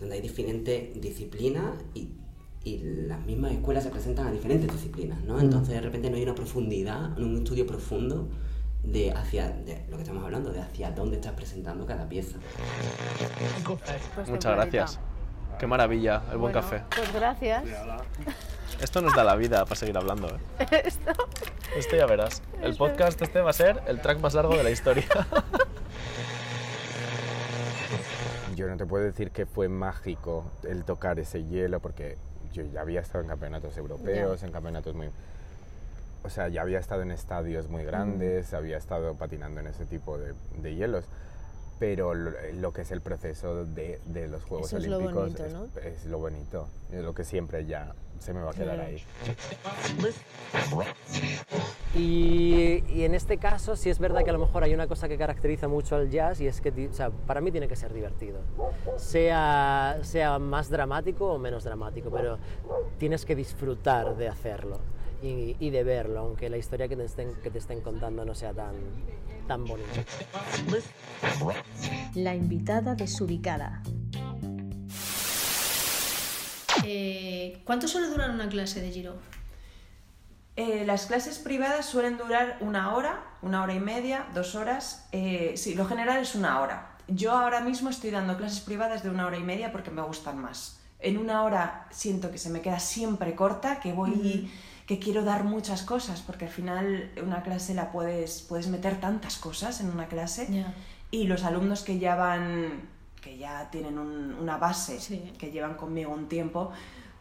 donde 0.00 0.14
hay 0.14 0.22
diferentes 0.22 1.00
disciplinas 1.00 1.74
y 1.94 2.08
y 2.64 2.78
las 2.78 3.24
mismas 3.26 3.52
escuelas 3.52 3.84
se 3.84 3.90
presentan 3.90 4.26
a 4.26 4.32
diferentes 4.32 4.72
disciplinas, 4.72 5.22
¿no? 5.22 5.38
Entonces 5.38 5.74
de 5.74 5.82
repente 5.82 6.10
no 6.10 6.16
hay 6.16 6.22
una 6.22 6.34
profundidad, 6.34 7.16
un 7.18 7.36
estudio 7.36 7.66
profundo 7.66 8.28
de 8.82 9.12
hacia 9.12 9.50
de 9.50 9.84
lo 9.88 9.96
que 9.96 10.02
estamos 10.02 10.24
hablando, 10.24 10.50
de 10.50 10.60
hacia 10.60 10.90
dónde 10.90 11.16
estás 11.16 11.32
presentando 11.32 11.86
cada 11.86 12.08
pieza. 12.08 12.38
Pues 14.14 14.28
Muchas 14.28 14.54
gracias. 14.54 15.00
Qué 15.58 15.66
maravilla, 15.66 16.22
el 16.32 16.38
buen 16.38 16.52
café. 16.52 16.82
Pues 16.94 17.12
gracias. 17.12 17.64
Esto 18.80 19.00
nos 19.00 19.14
da 19.14 19.24
la 19.24 19.36
vida 19.36 19.64
para 19.64 19.76
seguir 19.76 19.96
hablando. 19.96 20.28
¿eh? 20.28 20.38
Esto. 20.84 21.12
Esto 21.76 21.96
ya 21.96 22.06
verás. 22.06 22.42
El 22.62 22.76
podcast 22.76 23.20
este 23.22 23.40
va 23.40 23.50
a 23.50 23.52
ser 23.52 23.82
el 23.86 24.00
track 24.00 24.20
más 24.20 24.34
largo 24.34 24.56
de 24.56 24.64
la 24.64 24.70
historia. 24.70 25.06
Yo 28.56 28.68
no 28.68 28.76
te 28.76 28.86
puedo 28.86 29.04
decir 29.04 29.30
que 29.30 29.46
fue 29.46 29.68
mágico 29.68 30.50
el 30.62 30.84
tocar 30.84 31.18
ese 31.18 31.44
hielo 31.44 31.80
porque 31.80 32.16
yo 32.54 32.62
ya 32.72 32.80
había 32.80 33.00
estado 33.00 33.22
en 33.22 33.28
campeonatos 33.28 33.76
europeos, 33.76 34.42
en 34.42 34.52
campeonatos 34.52 34.94
muy... 34.94 35.10
O 36.22 36.30
sea, 36.30 36.48
ya 36.48 36.62
había 36.62 36.78
estado 36.78 37.02
en 37.02 37.10
estadios 37.10 37.68
muy 37.68 37.84
grandes, 37.84 38.54
había 38.54 38.78
estado 38.78 39.14
patinando 39.14 39.60
en 39.60 39.66
ese 39.66 39.84
tipo 39.84 40.16
de, 40.16 40.32
de 40.62 40.74
hielos, 40.74 41.04
pero 41.78 42.14
lo, 42.14 42.72
que 42.72 42.82
es 42.82 42.90
el 42.90 43.00
proceso 43.00 43.64
de, 43.64 44.00
de 44.06 44.28
los 44.28 44.42
Juegos 44.44 44.72
Olímpicos 44.72 45.04
es 45.04 45.12
lo, 45.12 45.20
bonito, 45.20 45.80
es, 45.80 46.06
lo 46.06 46.18
bonito, 46.18 46.68
es 46.92 47.04
lo 47.04 47.14
que 47.14 47.24
siempre 47.24 47.66
ya 47.66 47.94
se 48.20 48.32
me 48.32 48.40
va 48.40 48.50
a 48.50 48.54
quedar 48.54 48.80
ahí. 48.80 49.02
Y, 51.94 52.82
y, 52.88 53.04
en 53.04 53.14
este 53.14 53.38
caso 53.38 53.76
sí 53.76 53.88
es 53.88 54.00
verdad 54.00 54.24
que 54.24 54.30
a 54.30 54.32
lo 54.32 54.40
mejor 54.40 54.64
hay 54.64 54.74
una 54.74 54.88
cosa 54.88 55.08
que 55.08 55.16
caracteriza 55.16 55.68
mucho 55.68 55.94
al 55.94 56.10
jazz 56.10 56.40
y 56.40 56.48
es 56.48 56.60
que 56.60 56.88
o 56.90 56.92
sea, 56.92 57.10
para 57.10 57.40
mí 57.40 57.52
tiene 57.52 57.68
que 57.68 57.76
ser 57.76 57.92
divertido. 57.92 58.40
Sea, 58.96 59.98
sea 60.02 60.38
más 60.40 60.70
dramático 60.70 61.32
o 61.32 61.38
menos 61.38 61.62
dramático, 61.64 62.10
pero 62.10 62.38
tienes 62.98 63.24
que 63.24 63.36
disfrutar 63.36 64.16
de 64.16 64.28
hacerlo 64.28 64.78
y, 65.22 65.56
y 65.58 65.70
de 65.70 65.84
verlo, 65.84 66.20
aunque 66.20 66.50
la 66.50 66.56
historia 66.56 66.88
que 66.88 66.96
te 66.96 67.04
estén, 67.04 67.34
que 67.42 67.50
te 67.50 67.58
estén 67.58 67.80
contando 67.80 68.24
no 68.24 68.34
sea 68.34 68.52
tan, 68.52 68.74
tan 69.46 69.64
bonita. 69.64 70.04
La 72.14 72.34
invitada 72.34 72.94
desubicada. 72.94 73.82
Eh, 76.84 77.62
¿Cuánto 77.64 77.88
suele 77.88 78.08
durar 78.08 78.30
una 78.30 78.48
clase 78.48 78.80
de 78.80 78.90
Giro? 78.90 79.14
Eh, 80.56 80.84
las 80.86 81.06
clases 81.06 81.38
privadas 81.38 81.86
suelen 81.86 82.16
durar 82.16 82.58
una 82.60 82.94
hora, 82.94 83.24
una 83.42 83.62
hora 83.62 83.74
y 83.74 83.80
media, 83.80 84.26
dos 84.34 84.54
horas. 84.54 85.08
Eh, 85.10 85.54
sí, 85.56 85.74
lo 85.74 85.86
general 85.86 86.22
es 86.22 86.34
una 86.34 86.60
hora. 86.60 86.96
Yo 87.08 87.32
ahora 87.32 87.60
mismo 87.60 87.90
estoy 87.90 88.10
dando 88.10 88.36
clases 88.36 88.60
privadas 88.60 89.02
de 89.02 89.10
una 89.10 89.26
hora 89.26 89.36
y 89.36 89.42
media 89.42 89.72
porque 89.72 89.90
me 89.90 90.02
gustan 90.02 90.38
más. 90.38 90.80
En 91.00 91.18
una 91.18 91.42
hora 91.42 91.86
siento 91.90 92.30
que 92.30 92.38
se 92.38 92.50
me 92.50 92.60
queda 92.62 92.78
siempre 92.78 93.34
corta, 93.34 93.80
que 93.80 93.92
voy, 93.92 94.50
que 94.86 94.98
quiero 94.98 95.24
dar 95.24 95.44
muchas 95.44 95.82
cosas, 95.82 96.20
porque 96.20 96.46
al 96.46 96.50
final 96.50 97.10
una 97.22 97.42
clase 97.42 97.74
la 97.74 97.90
puedes, 97.90 98.42
puedes 98.42 98.68
meter 98.68 99.00
tantas 99.00 99.36
cosas 99.36 99.80
en 99.80 99.90
una 99.90 100.08
clase. 100.08 100.64
Y 101.10 101.24
los 101.24 101.44
alumnos 101.44 101.82
que 101.82 101.98
ya 101.98 102.16
van, 102.16 102.88
que 103.20 103.38
ya 103.38 103.70
tienen 103.70 103.98
una 103.98 104.58
base, 104.58 104.98
que 105.38 105.50
llevan 105.50 105.74
conmigo 105.74 106.12
un 106.12 106.28
tiempo, 106.28 106.72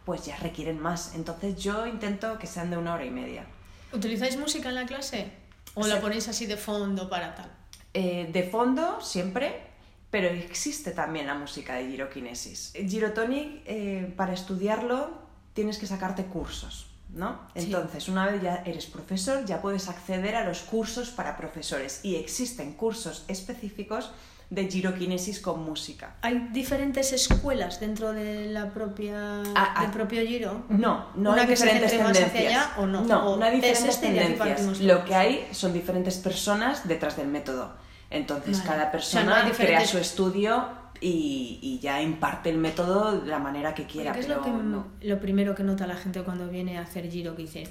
pues 0.06 0.26
ya 0.26 0.36
requieren 0.38 0.80
más. 0.80 1.16
Entonces 1.16 1.58
yo 1.58 1.88
intento 1.88 2.38
que 2.38 2.48
sean 2.48 2.70
de 2.70 2.78
una 2.78 2.94
hora 2.94 3.06
y 3.06 3.12
media. 3.12 3.46
¿Utilizáis 3.94 4.38
música 4.38 4.70
en 4.70 4.76
la 4.76 4.86
clase? 4.86 5.32
¿O 5.76 5.88
la 5.88 6.02
ponéis 6.02 6.28
así 6.28 6.46
de 6.46 6.58
fondo 6.58 7.10
para 7.10 7.36
tal? 7.36 7.52
Eh, 7.94 8.30
de 8.32 8.44
fondo, 8.44 9.00
siempre, 9.02 9.68
pero 10.10 10.28
existe 10.28 10.92
también 10.92 11.28
la 11.28 11.36
música 11.36 11.76
de 11.76 11.88
giroquinesis. 11.88 12.74
Girotonic, 12.74 13.62
eh, 13.66 14.14
para 14.18 14.34
estudiarlo, 14.34 15.12
tienes 15.54 15.78
que 15.78 15.88
sacarte 15.88 16.26
cursos, 16.26 16.93
¿no? 17.14 17.40
Entonces, 17.56 18.10
una 18.10 18.26
vez 18.28 18.42
ya 18.42 18.64
eres 18.66 18.86
profesor, 18.88 19.46
ya 19.46 19.62
puedes 19.62 19.88
acceder 19.88 20.36
a 20.36 20.44
los 20.46 20.62
cursos 20.62 21.10
para 21.12 21.38
profesores 21.38 22.00
y 22.04 22.16
existen 22.16 22.74
cursos 22.74 23.24
específicos 23.28 24.12
de 24.50 24.68
giroquinesis 24.70 25.40
con 25.40 25.64
música. 25.64 26.16
¿Hay 26.22 26.50
diferentes 26.52 27.12
escuelas 27.14 27.80
dentro 27.80 28.14
de 28.14 28.48
la 28.52 28.70
propia, 28.70 29.42
Ah, 29.56 29.74
ah. 29.76 29.82
del 29.82 29.92
propio 29.92 30.22
giro? 30.22 30.64
No, 30.70 31.08
no 31.16 31.32
¿Una 31.32 31.42
hay 31.44 31.48
que 31.48 31.56
se 31.56 31.66
diferentes 31.66 32.00
más 32.00 32.14
tendencias. 32.14 32.28
hacia 32.28 32.50
allá 32.50 32.74
o 32.78 32.86
no? 32.86 33.02
No, 33.02 33.32
¿O 33.34 33.38
no 33.38 33.46
hay 33.46 33.56
es 33.56 33.62
diferentes 33.62 33.96
este 33.96 34.08
tendencias. 34.08 34.80
Lo 34.82 35.06
que 35.06 35.16
hay 35.16 35.48
son 35.52 35.74
diferentes 35.74 36.18
personas 36.18 36.88
detrás 36.88 37.18
del 37.18 37.28
método. 37.30 37.74
Entonces 38.12 38.58
Vale. 38.60 38.70
cada 38.70 38.78
O 38.78 38.82
sea, 38.84 38.92
persona 38.92 39.24
no 39.26 39.36
hay 39.36 39.52
crea 39.54 39.86
su 39.88 39.98
estudio 39.98 40.68
y, 41.04 41.60
y 41.62 41.80
ya 41.80 42.02
imparte 42.02 42.50
el 42.50 42.58
método 42.58 43.20
de 43.22 43.28
la 43.30 43.40
manera 43.40 43.74
que 43.76 43.86
quiera. 43.86 44.14
¿Qué 44.14 44.22
es 44.22 44.26
pero 44.28 44.40
lo, 44.40 44.46
que, 44.46 44.52
no. 44.52 44.88
lo 45.02 45.20
primero 45.20 45.54
que 45.56 45.64
nota 45.64 45.86
la 45.86 45.96
gente 45.96 46.22
cuando 46.24 46.48
viene 46.48 46.78
a 46.78 46.82
hacer 46.82 47.10
giro? 47.12 47.36
Que 47.36 47.42
dice, 47.44 47.68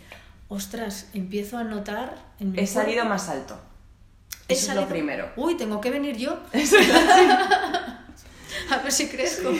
ostras, 0.48 1.08
empiezo 1.14 1.56
a 1.58 1.64
notar 1.64 2.16
en 2.40 2.52
mi 2.52 2.58
He 2.60 2.66
salido 2.66 3.04
más 3.06 3.28
alto. 3.28 3.58
he 4.48 4.52
Eso 4.52 4.70
es 4.72 4.76
lo 4.76 4.86
primero. 4.86 5.30
Uy, 5.36 5.56
tengo 5.56 5.80
que 5.80 5.90
venir 5.90 6.16
yo. 6.16 6.38
a 8.70 8.78
ver 8.82 8.92
si 8.92 9.08
crezco. 9.08 9.50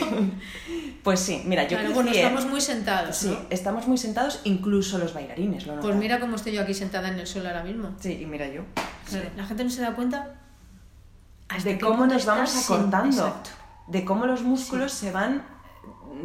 Pues 1.03 1.19
sí, 1.19 1.41
mira, 1.45 1.63
yo 1.67 1.77
Claro, 1.77 1.93
bueno, 1.93 2.11
estamos 2.11 2.45
muy 2.45 2.61
sentados, 2.61 3.17
Sí, 3.17 3.27
¿no? 3.29 3.37
estamos 3.49 3.87
muy 3.87 3.97
sentados, 3.97 4.39
incluso 4.45 4.97
los 4.97 5.13
bailarines 5.13 5.67
lo 5.67 5.79
Pues 5.81 5.95
mira 5.95 6.19
cómo 6.19 6.35
estoy 6.37 6.53
yo 6.53 6.61
aquí 6.61 6.73
sentada 6.73 7.09
en 7.09 7.19
el 7.19 7.27
suelo 7.27 7.49
ahora 7.49 7.63
mismo. 7.63 7.93
Sí, 7.99 8.19
y 8.21 8.25
mira 8.25 8.47
yo. 8.47 8.61
Claro, 9.09 9.29
La 9.35 9.45
gente 9.45 9.63
no 9.65 9.69
se 9.69 9.81
da 9.81 9.93
cuenta 9.93 10.35
hasta 11.49 11.69
de 11.69 11.77
cómo 11.79 12.05
nos 12.07 12.25
vamos 12.25 12.49
sin- 12.49 12.63
acortando, 12.75 13.27
Exacto. 13.27 13.49
De 13.87 14.05
cómo 14.05 14.25
los 14.25 14.41
músculos 14.43 14.91
se 14.93 15.11
van 15.11 15.45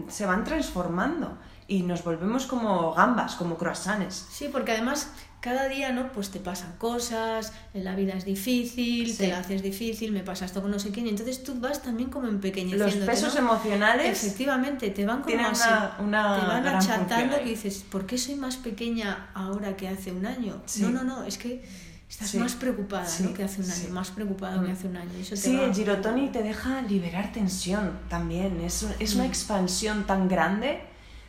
se 0.09 0.27
van 0.27 0.45
transformando 0.45 1.39
y 1.67 1.83
nos 1.83 2.05
volvemos 2.05 2.47
como 2.47 2.93
gambas, 2.95 3.35
como 3.37 3.57
croissants. 3.57 4.27
Sí, 4.31 4.49
porque 4.53 4.73
además 4.73 5.11
cada 5.41 5.69
día, 5.69 5.93
¿no? 5.93 6.13
Pues 6.13 6.31
te 6.31 6.41
pasan 6.41 6.77
cosas, 6.79 7.53
la 7.75 7.95
vida 7.95 8.13
es 8.15 8.25
difícil, 8.25 9.09
Sí. 9.11 9.17
te 9.19 9.29
la 9.29 9.39
haces 9.39 9.63
difícil, 9.63 10.13
me 10.13 10.21
pasa 10.21 10.45
esto 10.45 10.61
con 10.63 10.71
no 10.71 10.79
sé 10.79 10.91
quién, 10.91 11.07
y 11.07 11.11
entonces 11.11 11.43
tú 11.43 11.55
vas 11.61 11.83
también 11.83 12.11
como 12.11 12.27
Los 12.27 12.35
empequeñeciéndote, 12.35 13.07
pesos 13.07 13.35
¿no? 13.35 13.41
emocionales 13.41 14.23
Efectivamente, 14.25 14.91
te 14.91 15.05
van 15.07 15.17
como 15.17 15.27
tienen 15.27 15.47
así, 15.47 15.69
una- 15.69 15.97
una 16.01 16.41
te 16.41 16.47
van 16.47 16.67
achatando 16.69 17.37
que 17.39 17.45
dices, 17.51 17.85
¿por 17.91 18.07
qué 18.07 18.19
soy 18.19 18.35
más 18.37 18.57
pequeña 18.57 19.31
ahora 19.35 19.77
que 19.77 19.89
hace 19.89 20.13
un 20.13 20.27
año? 20.27 20.61
Sí. 20.67 20.83
No, 20.83 20.91
no, 20.91 21.03
no, 21.05 21.25
es 21.25 21.39
que 21.39 21.65
estás 22.09 22.29
Sí. 22.31 22.39
más 22.39 22.55
preocupada, 22.55 23.07
Sí, 23.07 23.23
¿no? 23.25 23.35
Que 23.35 23.45
hace 23.45 23.61
un 23.63 23.67
año, 23.71 23.75
sí. 23.87 23.89
más 23.89 24.11
preocupada 24.11 24.61
que 24.63 24.69
Mm. 24.69 24.73
hace 24.73 24.87
un 24.89 24.97
año. 24.97 25.11
Eso 25.21 25.31
te 25.31 25.37
Sí, 25.37 25.57
va- 25.57 25.65
el 25.65 25.75
girotoni 25.75 26.29
te 26.31 26.43
deja 26.43 26.83
liberar 26.83 27.33
tensión 27.33 27.99
también. 28.09 28.61
Es, 28.61 28.87
es 28.99 29.15
una 29.15 29.25
Mm. 29.25 29.29
expansión 29.29 30.05
tan 30.07 30.29
grande 30.29 30.81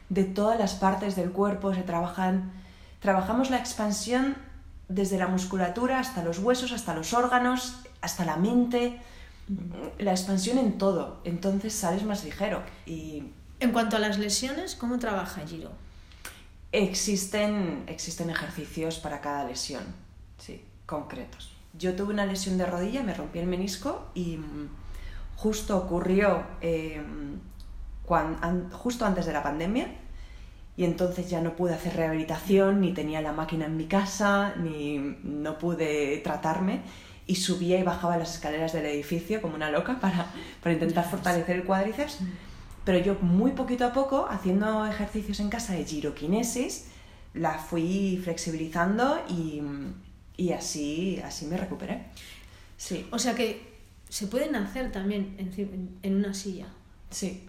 de 0.09 0.23
todas 0.23 0.57
las 0.59 0.73
partes 0.75 1.15
del 1.15 1.31
cuerpo. 1.31 1.73
Se 1.73 1.81
trabajan, 1.83 2.51
trabajamos 2.99 3.49
la 3.49 3.57
expansión 3.57 4.35
desde 4.87 5.17
la 5.19 5.27
musculatura 5.27 5.99
hasta 5.99 6.23
los 6.23 6.39
huesos, 6.39 6.71
hasta 6.71 6.95
los 6.95 7.13
órganos, 7.13 7.75
hasta 8.01 8.25
la 8.25 8.37
mente. 8.37 8.99
Mm. 9.49 10.01
La 10.03 10.11
expansión 10.11 10.57
en 10.57 10.77
todo. 10.77 11.19
Entonces 11.25 11.73
sales 11.73 12.03
más 12.03 12.23
ligero. 12.23 12.63
Y 12.85 13.23
En 13.61 13.73
cuanto 13.73 13.97
a 13.97 13.99
las 13.99 14.17
lesiones, 14.17 14.75
¿cómo 14.75 14.97
trabaja 14.99 15.41
Giro? 15.45 15.71
existen, 16.71 17.83
existen 17.87 18.29
ejercicios 18.29 18.99
para 18.99 19.21
cada 19.21 19.43
lesión, 19.45 19.83
sí, 20.37 20.63
concretos. 20.89 21.51
Yo 21.77 21.95
tuve 21.95 22.13
una 22.13 22.25
lesión 22.25 22.57
de 22.57 22.65
rodilla, 22.65 23.03
me 23.03 23.13
rompí 23.13 23.39
el 23.39 23.47
menisco 23.47 24.07
y 24.15 24.37
mm, 24.37 24.69
justo 25.35 25.77
ocurrió 25.77 26.43
eh, 26.61 27.01
an- 28.41 28.71
justo 28.71 29.05
antes 29.05 29.25
de 29.25 29.33
la 29.33 29.43
pandemia 29.43 29.87
y 30.75 30.83
entonces 30.85 31.29
ya 31.29 31.41
no 31.41 31.55
pude 31.55 31.73
hacer 31.75 31.95
rehabilitación, 31.95 32.81
ni 32.81 32.93
tenía 32.93 33.21
la 33.21 33.33
máquina 33.33 33.65
en 33.65 33.77
mi 33.77 33.85
casa, 33.85 34.53
ni 34.57 34.97
no 35.23 35.57
pude 35.59 36.17
tratarme 36.23 36.81
y 37.27 37.35
subía 37.35 37.77
y 37.77 37.83
bajaba 37.83 38.17
las 38.17 38.33
escaleras 38.35 38.73
del 38.73 38.85
edificio 38.87 39.41
como 39.41 39.55
una 39.55 39.69
loca 39.69 39.99
para, 39.99 40.27
para 40.63 40.73
intentar 40.73 41.05
fortalecer 41.07 41.57
el 41.57 41.63
cuádriceps. 41.65 42.19
Pero 42.85 42.97
yo 42.97 43.15
muy 43.21 43.51
poquito 43.51 43.85
a 43.85 43.91
poco, 43.93 44.25
haciendo 44.29 44.85
ejercicios 44.87 45.39
en 45.41 45.49
casa 45.49 45.73
de 45.73 45.85
giroquinesis, 45.85 46.87
la 47.33 47.59
fui 47.59 48.19
flexibilizando 48.23 49.19
y, 49.29 49.61
y 50.39 50.53
así, 50.53 51.21
así 51.23 51.45
me 51.47 51.57
recuperé. 51.57 52.05
Sí, 52.77 53.05
O 53.11 53.19
sea 53.19 53.35
que 53.35 53.77
se 54.07 54.27
pueden 54.27 54.55
hacer 54.55 54.89
también 54.91 55.35
en, 55.37 55.99
en 56.01 56.15
una 56.15 56.33
silla. 56.33 56.67
sí. 57.09 57.45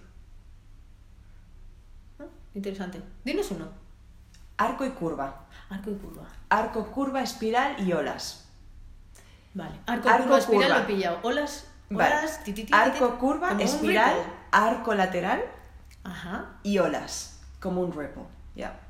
¿no? 2.19 2.27
Interesante. 2.55 3.01
Dinos 3.25 3.51
uno. 3.53 3.69
Arco 4.57 4.85
y 4.85 4.91
curva. 4.91 5.47
Arco 5.71 5.91
y 5.91 5.95
curva. 5.95 6.27
Arco, 6.49 6.91
curva, 6.91 7.23
espiral 7.23 7.77
y 7.87 7.93
olas. 7.93 8.45
Vale. 9.55 9.77
Arco, 9.87 10.09
Arco, 10.09 10.25
curva, 10.25 10.39
espiral, 10.39 10.63
curva. 10.69 10.79
lo 10.79 10.83
he 10.83 10.87
pillado. 10.87 11.19
Olas, 11.23 11.67
olas, 11.91 12.45
ti, 12.45 12.53
ti, 12.53 12.63
ti, 12.63 12.67
ti, 12.67 12.73
Arco, 12.75 13.19
curva, 13.19 13.57
espiral, 13.61 14.17
arco 14.51 14.95
lateral 14.95 15.43
Ajá. 16.03 16.59
y 16.65 16.79
olas, 16.79 17.41
como 17.61 17.83
un 17.83 17.93
ripple. 17.93 18.25
ya. 18.57 18.81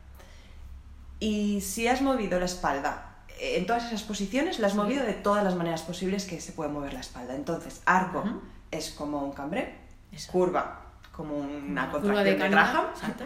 Y 1.21 1.61
si 1.61 1.87
has 1.87 2.01
movido 2.01 2.39
la 2.39 2.47
espalda 2.47 3.10
en 3.41 3.67
todas 3.67 3.87
esas 3.87 4.03
posiciones, 4.03 4.59
la 4.59 4.67
has 4.67 4.75
movido 4.75 5.05
de 5.05 5.15
todas 5.15 5.43
las 5.45 5.55
maneras 5.55 5.83
posibles 5.83 6.25
que 6.27 6.41
se 6.41 6.53
puede 6.53 6.71
mover 6.71 6.93
la 6.93 7.01
espalda. 7.01 7.35
Entonces, 7.35 7.81
arco 7.87 8.23
es 8.71 8.91
como 8.91 9.23
un 9.25 9.33
cambré, 9.33 9.75
Exacto. 10.13 10.33
curva 10.33 10.83
como 11.13 11.37
una 11.37 11.91
contracción 11.91 12.39
de, 12.39 12.49
Graham, 12.49 12.87
Exacto. 12.95 13.25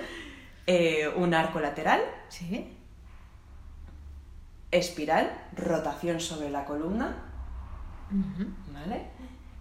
eh, 0.66 1.08
un 1.16 1.34
arco 1.34 1.60
lateral, 1.60 2.00
Sí. 2.28 2.70
espiral, 4.70 5.30
rotación 5.56 6.20
sobre 6.20 6.50
la 6.50 6.64
columna. 6.64 7.16
¿vale? 8.72 9.06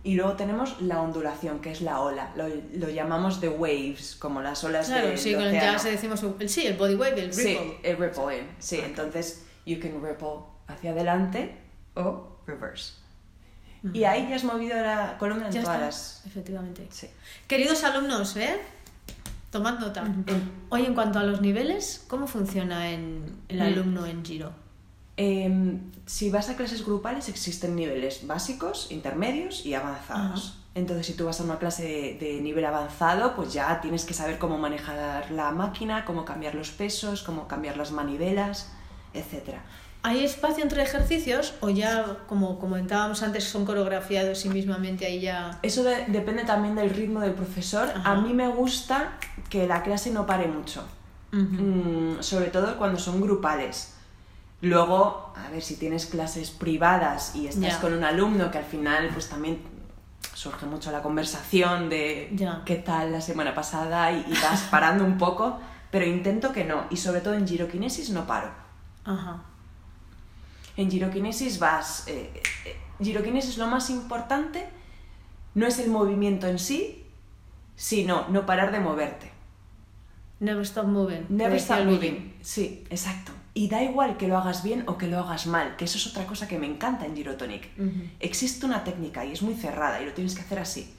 Y 0.04 0.16
luego 0.16 0.34
tenemos 0.34 0.82
la 0.82 1.02
ondulación, 1.02 1.60
que 1.60 1.72
es 1.72 1.82
la 1.82 2.02
ola. 2.02 2.32
Lo, 2.36 2.46
lo 2.74 2.90
llamamos 2.90 3.40
the 3.40 3.48
waves, 3.50 4.16
como 4.20 4.42
las 4.42 4.64
olas 4.64 4.88
Claro, 4.88 5.08
del 5.08 5.18
sí, 5.18 5.34
con 5.34 5.44
el 5.44 5.48
océano. 5.56 5.72
jazz 5.74 5.84
decimos 5.86 6.24
el, 6.40 6.50
sí, 6.50 6.68
el 6.68 6.76
body 6.78 6.96
wave, 6.96 7.22
el 7.24 7.34
Sí, 7.34 7.58
ripple. 7.58 7.80
el 7.84 7.98
ripple. 7.98 8.48
Sí, 8.60 8.80
entonces 8.84 9.46
you 9.66 9.80
can 9.80 10.02
ripple 10.02 10.46
hacia 10.68 10.92
adelante 10.92 11.58
o 11.96 12.38
reverse. 12.48 12.94
Y 13.94 14.06
ahí 14.06 14.28
ya 14.30 14.38
has 14.38 14.46
movido 14.46 14.78
la 14.82 15.18
columna 15.18 15.48
en 15.48 15.52
Ya 15.52 15.62
todas 15.64 15.80
las... 15.82 16.24
efectivamente. 16.26 16.88
Sí. 16.90 17.08
Queridos 17.48 17.84
alumnos, 17.84 18.38
¿eh? 18.38 18.58
Tomad 19.52 19.78
nota. 19.80 20.04
Hoy, 20.70 20.86
en 20.86 20.94
cuanto 20.94 21.20
a 21.20 21.24
los 21.24 21.42
niveles, 21.42 22.04
¿cómo 22.08 22.26
funciona 22.26 22.90
en 22.92 23.26
el 23.50 23.60
Mm. 23.60 23.62
alumno 23.62 24.06
en 24.06 24.24
Giro? 24.24 24.54
Em, 25.18 25.92
si 26.08 26.32
vas 26.32 26.50
a 26.50 26.56
clases 26.56 26.84
grupales 26.86 27.30
existen 27.30 27.76
niveles 27.76 28.26
básicos, 28.26 28.90
intermedios 28.90 29.66
y 29.66 29.74
avanzados. 29.76 30.60
Entonces 30.76 31.06
si 31.06 31.14
tú 31.14 31.26
vas 31.26 31.40
a 31.40 31.44
una 31.44 31.60
clase 31.60 31.84
de, 31.84 32.18
de 32.20 32.42
nivel 32.42 32.66
avanzado, 32.66 33.36
pues 33.36 33.54
ya 33.54 33.80
tienes 33.80 34.06
que 34.06 34.16
saber 34.16 34.40
cómo 34.40 34.58
manejar 34.58 35.30
la 35.30 35.52
máquina, 35.52 36.04
cómo 36.04 36.26
cambiar 36.26 36.56
los 36.56 36.72
pesos, 36.72 37.22
cómo 37.22 37.48
cambiar 37.48 37.78
las 37.78 37.92
manivelas, 37.92 38.72
etc. 39.14 39.58
¿Hay 40.06 40.26
espacio 40.26 40.64
entre 40.64 40.84
ejercicios 40.84 41.54
o 41.62 41.70
ya, 41.70 42.18
como 42.28 42.60
comentábamos 42.60 43.24
antes, 43.24 43.46
son 43.46 43.66
coreografiados 43.66 44.44
y 44.46 44.50
mismamente 44.50 45.06
ahí 45.06 45.22
ya... 45.22 45.60
Eso 45.64 45.84
de- 45.84 46.06
depende 46.08 46.44
también 46.44 46.76
del 46.76 46.90
ritmo 46.90 47.22
del 47.22 47.32
profesor. 47.34 47.90
Ajá. 47.96 48.12
A 48.12 48.16
mí 48.22 48.34
me 48.34 48.50
gusta 48.50 49.14
que 49.50 49.66
la 49.66 49.82
clase 49.82 50.12
no 50.12 50.26
pare 50.26 50.48
mucho. 50.48 50.84
Mm, 51.32 52.20
sobre 52.22 52.48
todo 52.48 52.78
cuando 52.78 53.00
son 53.00 53.22
grupales. 53.22 53.94
Luego, 54.62 55.34
a 55.36 55.50
ver, 55.50 55.62
si 55.62 55.76
tienes 55.78 56.06
clases 56.06 56.52
privadas 56.52 57.36
y 57.36 57.48
estás 57.48 57.62
Ya. 57.76 57.80
con 57.82 57.94
un 57.94 58.04
alumno 58.04 58.52
que 58.52 58.58
al 58.60 58.64
final 58.66 59.10
pues 59.14 59.30
también 59.30 59.60
surge 60.34 60.66
mucho 60.66 60.92
la 60.92 61.02
conversación 61.02 61.90
de 61.90 62.30
Ya. 62.34 62.62
qué 62.66 62.76
tal 62.76 63.12
la 63.12 63.22
semana 63.22 63.54
pasada 63.56 64.12
y, 64.12 64.26
y 64.28 64.34
vas 64.42 64.62
parando 64.72 65.04
un 65.06 65.18
poco, 65.18 65.60
pero 65.92 66.06
intento 66.06 66.52
que 66.54 66.66
no. 66.66 66.86
Y 66.90 66.98
sobre 66.98 67.22
todo 67.22 67.34
en 67.34 67.48
giroquinesis 67.48 68.10
no 68.12 68.26
paro. 68.28 68.52
Ajá. 69.06 69.44
En 70.78 70.90
giroquinesis 70.90 71.60
vas... 71.60 72.08
Eh, 72.08 72.32
eh, 72.66 72.78
giroquinesis 73.02 73.58
lo 73.58 73.68
más 73.68 73.90
importante 73.90 74.68
no 75.56 75.68
es 75.68 75.80
el 75.80 75.90
movimiento 75.90 76.48
en 76.48 76.60
sí, 76.60 77.06
sino 77.76 78.28
no 78.30 78.46
parar 78.46 78.72
de 78.72 78.80
moverte. 78.80 79.32
Never 80.40 80.64
stop 80.64 80.88
moving. 80.88 81.26
Never 81.30 81.58
stop 81.58 81.86
moving. 81.86 82.36
Sí, 82.42 82.84
exacto. 82.90 83.32
Y 83.54 83.70
da 83.70 83.84
igual 83.84 84.18
que 84.18 84.28
lo 84.28 84.38
hagas 84.38 84.64
bien 84.64 84.84
o 84.88 84.98
que 84.98 85.08
lo 85.08 85.20
hagas 85.20 85.46
mal, 85.46 85.76
que 85.76 85.86
eso 85.86 85.98
es 85.98 86.08
otra 86.08 86.26
cosa 86.26 86.48
que 86.48 86.58
me 86.58 86.66
encanta 86.66 87.06
en 87.06 87.16
Girotonic. 87.16 87.70
Existe 88.20 88.66
una 88.66 88.84
técnica 88.84 89.24
y 89.26 89.32
es 89.32 89.44
muy 89.44 89.54
cerrada 89.54 90.02
y 90.02 90.06
lo 90.06 90.14
tienes 90.14 90.34
que 90.36 90.42
hacer 90.42 90.60
así. 90.60 90.94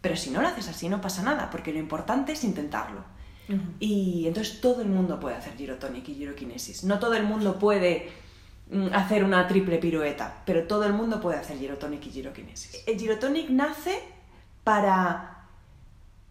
Pero 0.00 0.16
si 0.16 0.30
no 0.30 0.42
lo 0.42 0.48
haces 0.48 0.68
así 0.68 0.88
no 0.88 1.00
pasa 1.00 1.22
nada, 1.22 1.50
porque 1.50 1.72
lo 1.72 1.78
importante 1.78 2.32
es 2.32 2.42
intentarlo. 2.42 3.04
Y 3.78 4.26
entonces 4.26 4.60
todo 4.60 4.82
el 4.82 4.88
mundo 4.88 5.18
puede 5.18 5.36
hacer 5.36 5.56
girotonic 5.56 6.08
y 6.08 6.14
giroquinesis. 6.14 6.84
No 6.84 6.98
todo 6.98 7.14
el 7.14 7.24
mundo 7.24 7.58
puede 7.58 8.10
mm, 8.70 8.88
hacer 8.92 9.24
una 9.24 9.46
triple 9.48 9.78
pirueta, 9.78 10.42
pero 10.44 10.66
todo 10.66 10.84
el 10.84 10.92
mundo 10.92 11.20
puede 11.20 11.38
hacer 11.38 11.58
girotonic 11.58 12.06
y 12.06 12.10
giroquinesis. 12.10 12.82
El 12.86 12.98
girotonic 12.98 13.50
nace 13.50 13.98
para 14.64 15.46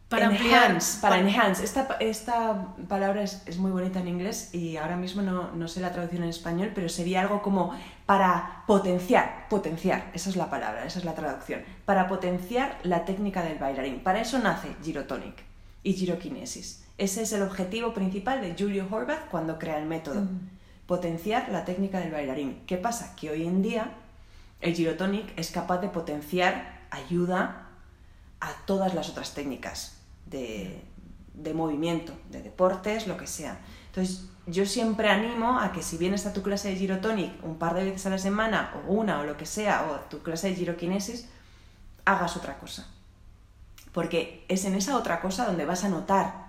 Para 0.07 0.27
ampliar. 0.27 0.71
Enhance, 0.71 1.01
para 1.01 1.19
enhance. 1.19 1.63
Esta, 1.63 1.97
esta 1.99 2.75
palabra 2.87 3.21
es, 3.21 3.43
es 3.45 3.57
muy 3.57 3.71
bonita 3.71 3.99
en 3.99 4.07
inglés 4.07 4.53
y 4.53 4.77
ahora 4.77 4.95
mismo 4.95 5.21
no, 5.21 5.51
no 5.51 5.67
sé 5.67 5.81
la 5.81 5.91
traducción 5.91 6.23
en 6.23 6.29
español, 6.29 6.71
pero 6.73 6.89
sería 6.89 7.21
algo 7.21 7.41
como 7.41 7.75
para 8.05 8.63
potenciar, 8.65 9.47
potenciar, 9.49 10.09
esa 10.13 10.29
es 10.31 10.35
la 10.35 10.49
palabra, 10.49 10.85
esa 10.85 10.97
es 10.97 11.05
la 11.05 11.13
traducción, 11.13 11.61
para 11.85 12.07
potenciar 12.07 12.79
la 12.83 13.05
técnica 13.05 13.43
del 13.43 13.59
bailarín. 13.59 13.99
Para 13.99 14.21
eso 14.21 14.39
nace 14.39 14.75
Girotonic 14.83 15.43
y 15.83 15.93
Girokinesis. 15.93 16.88
Ese 16.99 17.21
es 17.21 17.31
el 17.31 17.43
objetivo 17.43 17.93
principal 17.93 18.41
de 18.41 18.53
Julio 18.59 18.85
Horvath 18.91 19.29
cuando 19.29 19.57
crea 19.57 19.79
el 19.79 19.85
método, 19.85 20.27
potenciar 20.85 21.47
la 21.47 21.63
técnica 21.63 22.01
del 22.01 22.11
bailarín. 22.11 22.61
¿Qué 22.67 22.75
pasa? 22.75 23.15
Que 23.15 23.29
hoy 23.29 23.47
en 23.47 23.61
día 23.61 23.93
el 24.59 24.75
Girotonic 24.75 25.31
es 25.39 25.49
capaz 25.49 25.77
de 25.77 25.87
potenciar, 25.87 26.81
ayuda 26.91 27.69
a 28.41 28.51
todas 28.65 28.93
las 28.93 29.09
otras 29.09 29.33
técnicas 29.33 30.01
de, 30.25 30.83
de 31.35 31.53
movimiento, 31.53 32.11
de 32.31 32.41
deportes, 32.41 33.07
lo 33.07 33.15
que 33.15 33.27
sea. 33.27 33.61
Entonces, 33.85 34.25
yo 34.45 34.65
siempre 34.65 35.07
animo 35.07 35.57
a 35.57 35.71
que 35.71 35.81
si 35.81 35.95
vienes 35.95 36.25
a 36.25 36.33
tu 36.33 36.41
clase 36.41 36.67
de 36.67 36.75
girotonic 36.75 37.41
un 37.45 37.57
par 37.57 37.75
de 37.75 37.85
veces 37.85 38.07
a 38.07 38.09
la 38.09 38.17
semana, 38.17 38.73
o 38.75 38.91
una, 38.91 39.21
o 39.21 39.23
lo 39.23 39.37
que 39.37 39.45
sea, 39.45 39.89
o 39.89 40.09
tu 40.09 40.21
clase 40.21 40.49
de 40.49 40.55
girokinesis, 40.55 41.29
hagas 42.03 42.35
otra 42.35 42.57
cosa. 42.57 42.89
Porque 43.93 44.43
es 44.49 44.65
en 44.65 44.75
esa 44.75 44.97
otra 44.97 45.21
cosa 45.21 45.45
donde 45.45 45.63
vas 45.63 45.85
a 45.85 45.89
notar 45.89 46.48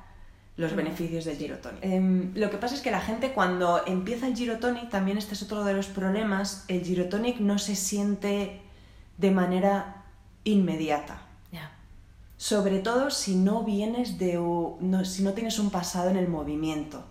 los 0.56 0.74
beneficios 0.74 1.24
del 1.24 1.36
girotonic. 1.36 1.82
Em, 1.82 2.32
lo 2.34 2.50
que 2.50 2.58
pasa 2.58 2.74
es 2.74 2.82
que 2.82 2.90
la 2.90 3.00
gente 3.00 3.32
cuando 3.32 3.82
empieza 3.86 4.26
el 4.26 4.36
girotonic, 4.36 4.90
también 4.90 5.16
este 5.16 5.34
es 5.34 5.42
otro 5.42 5.64
de 5.64 5.74
los 5.74 5.86
problemas, 5.86 6.64
el 6.68 6.82
girotonic 6.84 7.40
no 7.40 7.58
se 7.58 7.74
siente 7.76 8.60
de 9.16 9.30
manera 9.30 10.04
inmediata 10.44 11.30
sobre 12.40 12.78
todo 12.78 13.10
si 13.10 13.34
no 13.34 13.64
vienes 13.64 14.16
de 14.16 14.36
no, 14.36 15.04
si 15.04 15.22
no 15.22 15.34
tienes 15.34 15.58
un 15.58 15.68
pasado 15.68 16.08
en 16.08 16.16
el 16.16 16.26
movimiento. 16.26 17.04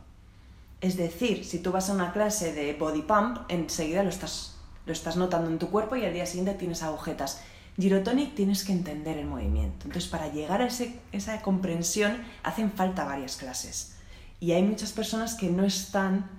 Es 0.81 0.97
decir, 0.97 1.45
si 1.45 1.59
tú 1.59 1.71
vas 1.71 1.91
a 1.91 1.93
una 1.93 2.13
clase 2.13 2.51
de 2.51 2.73
body 2.73 3.03
pump, 3.03 3.41
enseguida 3.47 4.01
lo 4.01 4.09
estás, 4.09 4.55
lo 4.87 4.91
estás 4.91 5.17
notando 5.17 5.51
en 5.51 5.59
tu 5.59 5.69
cuerpo 5.69 5.95
y 5.95 6.03
al 6.03 6.13
día 6.13 6.25
siguiente 6.25 6.55
tienes 6.55 6.81
agujetas. 6.81 7.41
Girotonic 7.79 8.35
tienes 8.35 8.63
que 8.63 8.71
entender 8.73 9.17
el 9.17 9.25
movimiento. 9.25 9.85
Entonces, 9.85 10.09
para 10.09 10.27
llegar 10.31 10.61
a 10.61 10.67
ese- 10.67 10.99
esa 11.11 11.41
comprensión 11.41 12.17
hacen 12.43 12.71
falta 12.71 13.05
varias 13.05 13.37
clases. 13.37 13.95
Y 14.39 14.51
hay 14.53 14.63
muchas 14.63 14.91
personas 14.91 15.35
que 15.35 15.49
no 15.49 15.63
están 15.65 16.29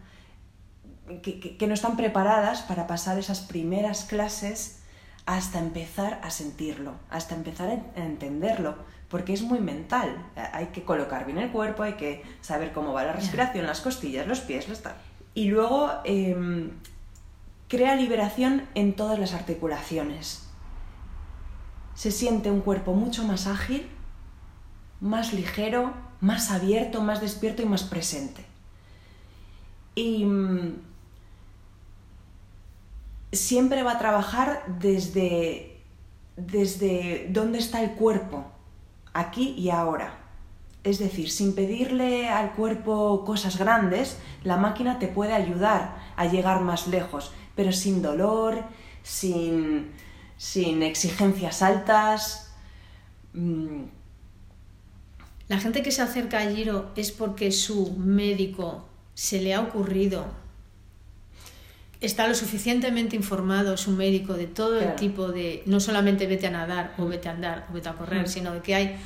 que, 1.22 1.40
que- 1.40 1.56
que 1.56 1.66
no 1.66 1.74
están 1.74 1.96
preparadas 1.96 2.62
para 2.62 2.86
pasar 2.86 3.18
esas 3.18 3.40
primeras 3.40 4.04
clases 4.04 4.78
hasta 5.26 5.58
empezar 5.58 6.20
a 6.22 6.30
sentirlo, 6.30 6.94
hasta 7.10 7.34
empezar 7.34 7.68
a 7.68 7.72
en- 7.74 7.86
a 7.96 8.06
entenderlo, 8.06 8.76
porque 9.08 9.32
es 9.32 9.42
muy 9.42 9.58
mental. 9.60 10.08
Eh, 10.36 10.40
Hay 10.52 10.66
que 10.66 10.84
colocar 10.84 11.26
bien 11.26 11.38
el 11.38 11.50
cuerpo, 11.50 11.82
hay 11.82 11.94
que 11.94 12.22
saber 12.42 12.72
cómo 12.72 12.92
va 12.92 13.02
la 13.04 13.12
respiración, 13.12 13.66
las 13.66 13.80
costillas, 13.80 14.26
los 14.28 14.40
pies, 14.40 14.68
los 14.68 14.82
tal. 14.82 14.94
Y 15.34 15.48
luego 15.48 15.90
em, 16.04 16.70
crea 17.68 17.96
liberación 17.96 18.62
en 18.76 18.94
todas 18.94 19.18
las 19.18 19.34
articulaciones. 19.34 20.46
Se 22.00 22.10
siente 22.10 22.50
un 22.50 22.62
cuerpo 22.62 22.94
mucho 22.94 23.24
más 23.24 23.46
ágil, 23.46 23.86
más 25.02 25.34
ligero, 25.34 25.92
más 26.22 26.50
abierto, 26.50 27.02
más 27.02 27.20
despierto 27.20 27.60
y 27.60 27.66
más 27.66 27.82
presente. 27.82 28.42
Y 29.94 30.24
mm, 30.24 30.76
siempre 33.32 33.82
va 33.82 33.92
a 33.92 33.98
trabajar 33.98 34.64
desde, 34.80 35.78
desde 36.38 37.28
dónde 37.28 37.58
está 37.58 37.82
el 37.82 37.90
cuerpo, 37.90 38.46
aquí 39.12 39.50
y 39.58 39.68
ahora. 39.68 40.20
Es 40.84 41.00
decir, 41.00 41.30
sin 41.30 41.54
pedirle 41.54 42.30
al 42.30 42.52
cuerpo 42.52 43.26
cosas 43.26 43.58
grandes, 43.58 44.16
la 44.42 44.56
máquina 44.56 44.98
te 44.98 45.06
puede 45.06 45.34
ayudar 45.34 45.98
a 46.16 46.24
llegar 46.24 46.62
más 46.62 46.86
lejos, 46.86 47.34
pero 47.54 47.72
sin 47.72 48.00
dolor, 48.00 48.64
sin, 49.02 49.90
sin 50.40 50.82
exigencias 50.82 51.60
altas. 51.60 52.50
mm, 53.34 53.82
La 55.48 55.58
gente 55.58 55.82
que 55.82 55.90
se 55.90 56.00
acerca 56.00 56.38
a 56.38 56.50
Giro 56.50 56.92
es 56.96 57.10
porque 57.12 57.52
su 57.52 57.92
médico 57.98 58.88
se 59.14 59.42
le 59.42 59.52
ha 59.52 59.60
ocurrido, 59.60 60.24
está 62.00 62.26
lo 62.26 62.34
suficientemente 62.34 63.16
informado 63.16 63.76
su 63.76 63.90
médico 63.90 64.32
de 64.34 64.46
todo 64.46 64.80
el 64.80 64.94
tipo 64.94 65.28
de, 65.28 65.62
no 65.66 65.78
solamente 65.80 66.26
vete 66.26 66.46
a 66.46 66.50
nadar 66.52 66.94
o 66.98 67.04
vete 67.06 67.28
a 67.28 67.32
andar 67.32 67.66
o 67.68 67.74
vete 67.74 67.88
a 67.90 67.94
correr, 67.94 68.22
Mm. 68.22 68.26
sino 68.28 68.52
de 68.54 68.60
que 68.62 68.74
hay 68.74 68.96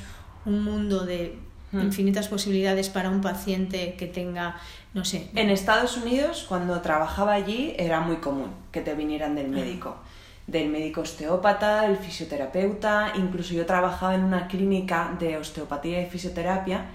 un 0.45 0.63
mundo 0.63 1.05
de 1.05 1.37
Mm. 1.73 1.81
infinitas 1.81 2.27
posibilidades 2.29 2.87
para 2.89 3.09
un 3.09 3.19
paciente 3.21 3.95
que 3.97 4.07
tenga, 4.07 4.55
no 4.93 5.03
sé, 5.03 5.29
En 5.35 5.49
Estados 5.49 5.97
Unidos, 5.97 6.45
cuando 6.47 6.79
trabajaba 6.79 7.33
allí, 7.33 7.73
era 7.77 7.99
muy 7.99 8.17
común 8.17 8.51
que 8.71 8.79
te 8.81 8.93
vinieran 8.95 9.35
del 9.35 9.49
médico. 9.49 9.97
Del 10.47 10.69
médico 10.69 11.01
osteópata, 11.01 11.85
el 11.87 11.97
fisioterapeuta, 11.97 13.13
incluso 13.15 13.53
yo 13.53 13.65
trabajaba 13.65 14.13
en 14.15 14.23
una 14.23 14.47
clínica 14.47 15.15
de 15.19 15.37
osteopatía 15.37 16.01
y 16.01 16.05
fisioterapia 16.09 16.85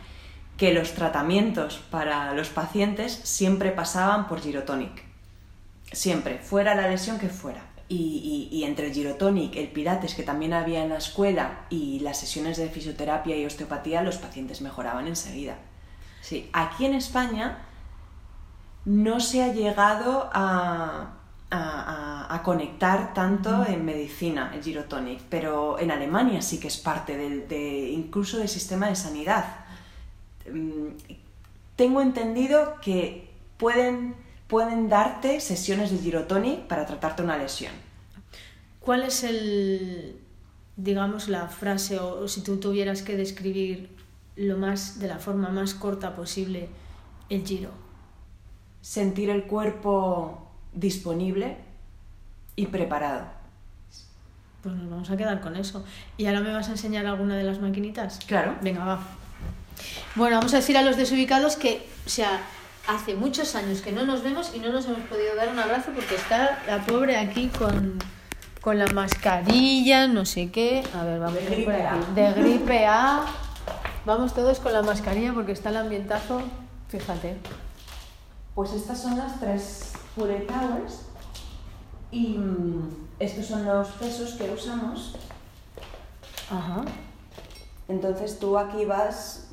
que 0.57 0.73
los 0.73 0.93
tratamientos 0.93 1.79
para 1.91 2.33
los 2.35 2.49
pacientes 2.51 3.13
siempre 3.13 3.73
pasaban 3.73 4.29
por 4.29 4.41
girotonic. 4.41 5.03
Siempre, 5.91 6.39
fuera 6.39 6.75
la 6.77 6.87
lesión 6.89 7.19
que 7.19 7.29
fuera. 7.29 7.63
Y, 7.89 8.49
y- 8.53 8.63
entre 8.63 8.87
el 8.87 8.93
girotonic, 8.93 9.57
el 9.57 9.67
pilates 9.69 10.15
que 10.15 10.23
también 10.23 10.53
había 10.53 10.85
en 10.85 10.91
la 10.91 10.99
escuela 10.99 11.63
y 11.71 11.99
las 12.01 12.21
sesiones 12.21 12.57
de 12.57 12.69
fisioterapia 12.69 13.37
y 13.37 13.45
osteopatía, 13.47 14.03
los 14.03 14.19
pacientes 14.19 14.61
mejoraban 14.61 15.09
enseguida. 15.09 15.57
Sí, 16.21 16.49
aquí 16.53 16.85
en 16.85 16.95
España 16.95 17.59
no 18.85 19.19
se 19.19 19.43
ha 19.43 19.53
llegado 19.53 20.31
a, 20.33 21.15
a- 21.51 22.27
a- 22.29 22.35
a 22.35 22.43
conectar 22.43 23.13
tanto 23.15 23.67
en 23.67 23.85
medicina 23.85 24.53
el 24.55 24.63
girotonic, 24.63 25.21
pero 25.29 25.79
en 25.79 25.91
Alemania 25.91 26.43
sí 26.43 26.59
que 26.61 26.69
es 26.69 26.77
parte 26.79 27.17
del, 27.17 27.49
de, 27.49 27.91
incluso 27.91 28.39
del 28.39 28.49
sistema 28.49 28.89
de 28.89 28.97
sanidad. 28.97 29.45
Mm, 30.53 30.89
Tengo 31.77 32.03
entendido 32.03 32.77
que 32.83 33.31
pueden, 33.57 34.15
pueden 34.49 34.89
darte 34.91 35.41
sesiones 35.41 35.91
de 35.91 35.99
girotonic 35.99 36.61
para 36.67 36.85
tratarte 36.87 37.23
una 37.23 37.39
lesión. 37.39 37.73
¿cuál 38.81 39.03
es 39.03 39.25
el, 39.25 40.19
digamos, 40.77 41.29
la 41.29 41.49
frase 41.49 41.99
o, 41.99 42.21
o 42.21 42.29
si 42.29 42.43
tú 42.43 42.59
tuvieras 42.59 43.03
que 43.03 43.17
describir 43.17 43.91
lo 44.37 44.57
más, 44.59 44.99
de 45.01 45.09
la 45.09 45.19
forma 45.19 45.49
más 45.51 45.75
corta 45.75 46.15
posible, 46.17 46.69
el 47.29 47.47
Giro? 47.47 47.71
Sentir 48.83 49.31
el 49.31 49.45
cuerpo 49.45 50.50
disponible 50.73 51.57
y 52.57 52.67
preparado. 52.67 53.27
Pues 54.63 54.75
nos 54.75 54.91
vamos 54.91 55.11
a 55.11 55.17
quedar 55.17 55.41
con 55.41 55.57
eso. 55.57 55.85
¿Y 56.17 56.27
ahora 56.27 56.41
me 56.41 56.53
vas 56.53 56.69
a 56.69 56.73
enseñar 56.73 57.07
alguna 57.07 57.37
de 57.37 57.45
las 57.45 57.61
maquinitas? 57.61 58.21
Claro. 58.27 58.57
Venga, 58.61 58.85
va. 58.85 59.01
Bueno, 60.15 60.37
vamos 60.37 60.53
a 60.53 60.57
decir 60.57 60.77
a 60.77 60.83
los 60.83 60.97
desubicados 60.97 61.57
que, 61.57 61.87
o 62.05 62.09
sea, 62.11 62.41
hace 62.87 63.15
muchos 63.15 63.55
años 63.55 63.81
que 63.81 63.93
no 63.93 64.05
nos 64.05 64.23
vemos 64.23 64.53
y 64.55 64.59
no 64.59 64.71
nos 64.71 64.85
hemos 64.87 65.01
podido 65.01 65.35
dar 65.35 65.49
un 65.49 65.59
abrazo 65.59 65.93
porque 65.95 66.15
está 66.15 66.63
la 66.67 66.85
pobre 66.85 67.17
aquí 67.17 67.49
con, 67.49 67.99
con 68.61 68.79
la 68.79 68.87
mascarilla, 68.89 70.07
no 70.09 70.27
sé 70.27 70.51
qué. 70.51 70.85
A 70.95 71.05
ver, 71.05 71.21
vamos 71.21 71.35
De 71.35 71.47
a 71.47 71.51
ver 71.51 71.65
por 71.65 71.73
gripe 71.73 71.87
aquí. 71.87 72.05
A. 72.11 72.15
De 72.15 72.33
gripe 72.35 72.87
A. 72.87 73.25
Vamos 74.05 74.35
todos 74.35 74.61
con 74.61 74.75
la 74.75 74.83
mascarilla 74.83 75.33
porque 75.33 75.53
está 75.53 75.71
el 75.71 75.79
ambientazo. 75.79 76.43
Fíjate. 76.89 77.39
Pues 78.55 78.73
estas 78.73 79.01
son 79.01 79.17
las 79.17 79.41
tres 79.41 79.90
Pulley 80.21 80.47
Towers 80.47 81.07
y 82.11 82.37
mm, 82.37 83.09
estos 83.19 83.47
son 83.47 83.65
los 83.65 83.89
pesos 83.93 84.35
que 84.35 84.51
usamos. 84.51 85.17
Ajá. 86.51 86.85
Entonces 87.89 88.39
tú 88.39 88.59
aquí 88.59 88.85
vas 88.85 89.49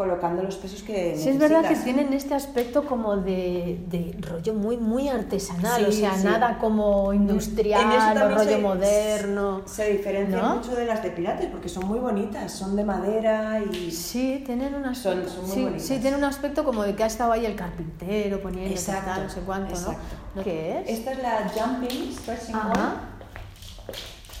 colocando 0.00 0.42
los 0.42 0.56
pesos 0.56 0.82
que 0.82 1.14
Sí, 1.14 1.28
es 1.28 1.38
verdad 1.38 1.60
que 1.60 1.70
necesitas. 1.74 1.84
tienen 1.84 2.12
este 2.14 2.32
aspecto 2.34 2.86
como 2.86 3.18
de, 3.18 3.78
de 3.90 4.16
rollo 4.22 4.54
muy, 4.54 4.78
muy 4.78 5.10
artesanal, 5.10 5.84
o 5.84 5.92
sea, 5.92 6.14
sí. 6.16 6.24
nada 6.24 6.56
como 6.56 7.12
industrial 7.12 8.16
o 8.16 8.28
rollo 8.34 8.48
se- 8.50 8.56
moderno. 8.58 9.60
Se 9.66 9.92
diferencian 9.92 10.40
¿No? 10.40 10.56
mucho 10.56 10.74
de 10.74 10.86
las 10.86 11.02
de 11.02 11.10
pilates 11.10 11.48
porque 11.50 11.68
son 11.68 11.86
muy 11.86 11.98
bonitas, 11.98 12.50
son 12.50 12.76
de 12.76 12.84
madera 12.84 13.60
y... 13.60 13.90
Sí, 13.90 14.42
tienen 14.46 14.74
un 14.74 14.86
aspecto, 14.86 15.28
Son- 15.28 15.34
son 15.34 15.44
muy 15.44 15.54
sí, 15.54 15.62
bonitas. 15.64 15.82
sí, 15.86 15.98
tienen 15.98 16.14
un 16.18 16.24
aspecto 16.24 16.64
como 16.64 16.82
de 16.82 16.94
que 16.96 17.02
ha 17.04 17.06
estado 17.06 17.32
ahí 17.32 17.44
el 17.44 17.54
carpintero 17.54 18.40
poniendo 18.40 18.70
Exacto, 18.70 19.10
tal, 19.10 19.24
no 19.24 19.28
sé 19.28 19.40
cuánto, 19.40 19.74
exacto. 19.74 20.00
¿no? 20.34 20.42
¿Qué 20.42 20.78
es? 20.80 20.98
Esta 20.98 21.12
es 21.12 21.18
la 21.22 21.52
Jumping 21.54 22.10
Stretching. 22.16 22.54
Ball. 22.54 22.72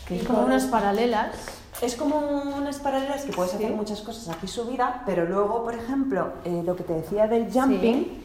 Que 0.08 0.16
es 0.16 0.22
como 0.24 0.38
con- 0.38 0.46
unas 0.48 0.64
paralelas. 0.64 1.32
Es 1.80 1.96
como 1.96 2.16
unas 2.18 2.78
paralelas 2.78 3.22
que 3.24 3.32
puedes 3.32 3.52
Sí. 3.52 3.58
hacer 3.58 3.74
muchas 3.74 4.00
cosas 4.02 4.28
aquí 4.28 4.46
subida, 4.46 5.02
pero 5.06 5.24
luego, 5.24 5.64
por 5.64 5.74
ejemplo, 5.74 6.32
eh, 6.44 6.62
lo 6.64 6.76
que 6.76 6.82
te 6.84 6.92
decía 6.92 7.26
del 7.26 7.50
jumping, 7.50 8.22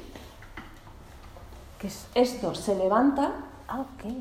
Que 1.80 1.88
es... 1.88 2.08
esto 2.16 2.54
se 2.54 2.76
levanta, 2.76 3.32
Ah, 3.68 3.80
ok. 3.82 4.12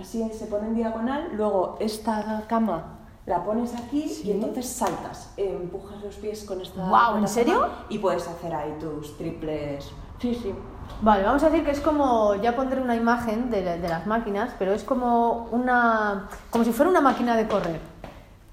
así 0.00 0.28
se 0.30 0.46
pone 0.46 0.68
en 0.68 0.74
diagonal, 0.74 1.30
luego 1.34 1.76
esta 1.80 2.44
cama 2.48 2.92
La 3.26 3.42
pones 3.42 3.74
aquí 3.74 4.04
y 4.24 4.30
entonces 4.30 4.68
saltas, 4.68 5.32
empujas 5.36 6.00
los 6.00 6.14
pies 6.14 6.44
con 6.44 6.60
esta. 6.60 6.86
Guau, 6.88 7.16
¿en 7.16 7.26
serio? 7.26 7.66
Y 7.88 7.98
puedes 7.98 8.28
hacer 8.28 8.54
ahí 8.54 8.76
tus 8.78 9.16
triples. 9.18 9.90
Sí, 10.20 10.32
sí. 10.32 10.54
Vale, 11.02 11.24
vamos 11.24 11.42
a 11.42 11.50
decir 11.50 11.64
que 11.64 11.72
es 11.72 11.80
como, 11.80 12.36
ya 12.36 12.54
pondré 12.54 12.80
una 12.80 12.94
imagen 12.94 13.50
de, 13.50 13.62
de 13.80 13.88
las 13.88 14.06
máquinas, 14.06 14.50
pero 14.60 14.72
es 14.72 14.84
como 14.84 15.48
una, 15.50 16.28
como 16.50 16.62
si 16.62 16.70
fuera 16.72 16.88
una 16.88 17.00
máquina 17.00 17.34
de 17.36 17.48
correr, 17.48 17.80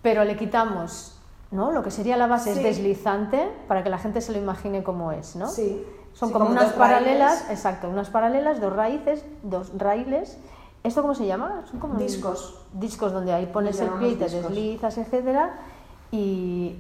pero 0.04 0.24
le 0.24 0.36
quitamos, 0.38 1.18
¿no? 1.50 1.72
Lo 1.72 1.82
que 1.82 1.90
sería 1.90 2.16
la 2.18 2.28
base 2.28 2.54
Sí. 2.54 2.60
es 2.60 2.64
deslizante 2.64 3.50
para 3.68 3.84
que 3.84 3.90
la 3.90 3.98
gente 3.98 4.22
se 4.22 4.32
lo 4.32 4.38
imagine 4.38 4.84
cómo 4.84 5.12
es, 5.12 5.36
¿no? 5.36 5.48
Sí. 5.50 5.84
Son 6.14 6.30
Sí, 6.30 6.34
como, 6.34 6.46
como 6.46 6.60
unas 6.60 6.74
paralelas, 6.74 7.40
raíles. 7.40 7.50
exacto, 7.50 7.90
unas 7.90 8.12
paralelas, 8.12 8.62
dos 8.62 8.72
raíces, 8.74 9.26
dos 9.42 9.72
raíles. 9.76 10.38
¿Esto 10.84 11.02
cómo 11.02 11.16
se 11.16 11.26
llama? 11.26 11.64
Son 11.72 11.80
como 11.80 11.96
Discos. 11.96 12.60
Discos 12.74 13.12
donde 13.14 13.34
ahí 13.34 13.48
pones 13.48 13.80
el 13.80 13.90
pie 13.92 14.10
y 14.10 14.16
te 14.16 14.30
deslizas, 14.30 14.98
etcétera. 15.00 15.54
Y 16.12 16.76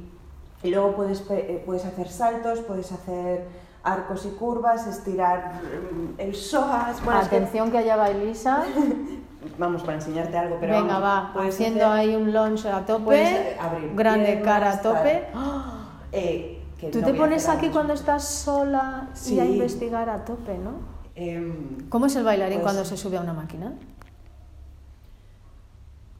Y 0.61 0.69
luego 0.69 0.93
puedes, 0.95 1.23
eh, 1.31 1.61
puedes 1.65 1.83
hacer 1.85 2.07
saltos, 2.09 2.59
puedes 2.59 2.91
hacer 2.93 3.47
arcos 3.83 4.25
y 4.25 4.29
curvas, 4.29 4.87
estirar 4.87 5.55
mm, 5.61 6.13
el 6.19 6.35
psoas. 6.35 7.03
Bueno, 7.03 7.19
es 7.21 7.27
que- 7.27 7.35
atención 7.35 7.69
que 7.71 7.79
allá 7.79 7.95
va 7.97 8.09
Elisa. 8.09 8.63
vamos, 9.57 9.81
para 9.83 9.95
enseñarte 9.95 10.37
algo, 10.37 10.57
pero 10.59 10.73
Venga, 10.81 10.99
vamos, 10.99 11.37
va, 11.37 11.47
haciendo 11.47 11.85
hacer, 11.87 12.09
ahí 12.09 12.15
un 12.15 12.31
launch 12.33 12.65
a 12.65 12.85
tope, 12.85 13.55
abrir 13.59 13.91
grande 13.95 14.41
cara 14.41 14.71
a 14.73 14.81
tope. 14.81 15.23
eh, 16.11 16.59
que 16.79 16.89
Tú 16.89 16.99
no 17.01 17.07
te 17.07 17.13
pones 17.13 17.47
aquí 17.49 17.69
cuando 17.69 17.93
estás 17.93 18.27
sola 18.27 19.09
y 19.29 19.39
a 19.39 19.45
investigar 19.45 20.09
a 20.09 20.25
tope, 20.25 20.57
¿no? 20.57 20.93
Em, 21.15 21.87
¿Cómo 21.89 22.07
es 22.07 22.15
el 22.15 22.23
bailarín 22.23 22.57
Pues- 22.59 22.63
cuando 22.63 22.85
se 22.85 22.97
sube 22.97 23.17
a 23.17 23.21
una 23.21 23.33
máquina? 23.33 23.73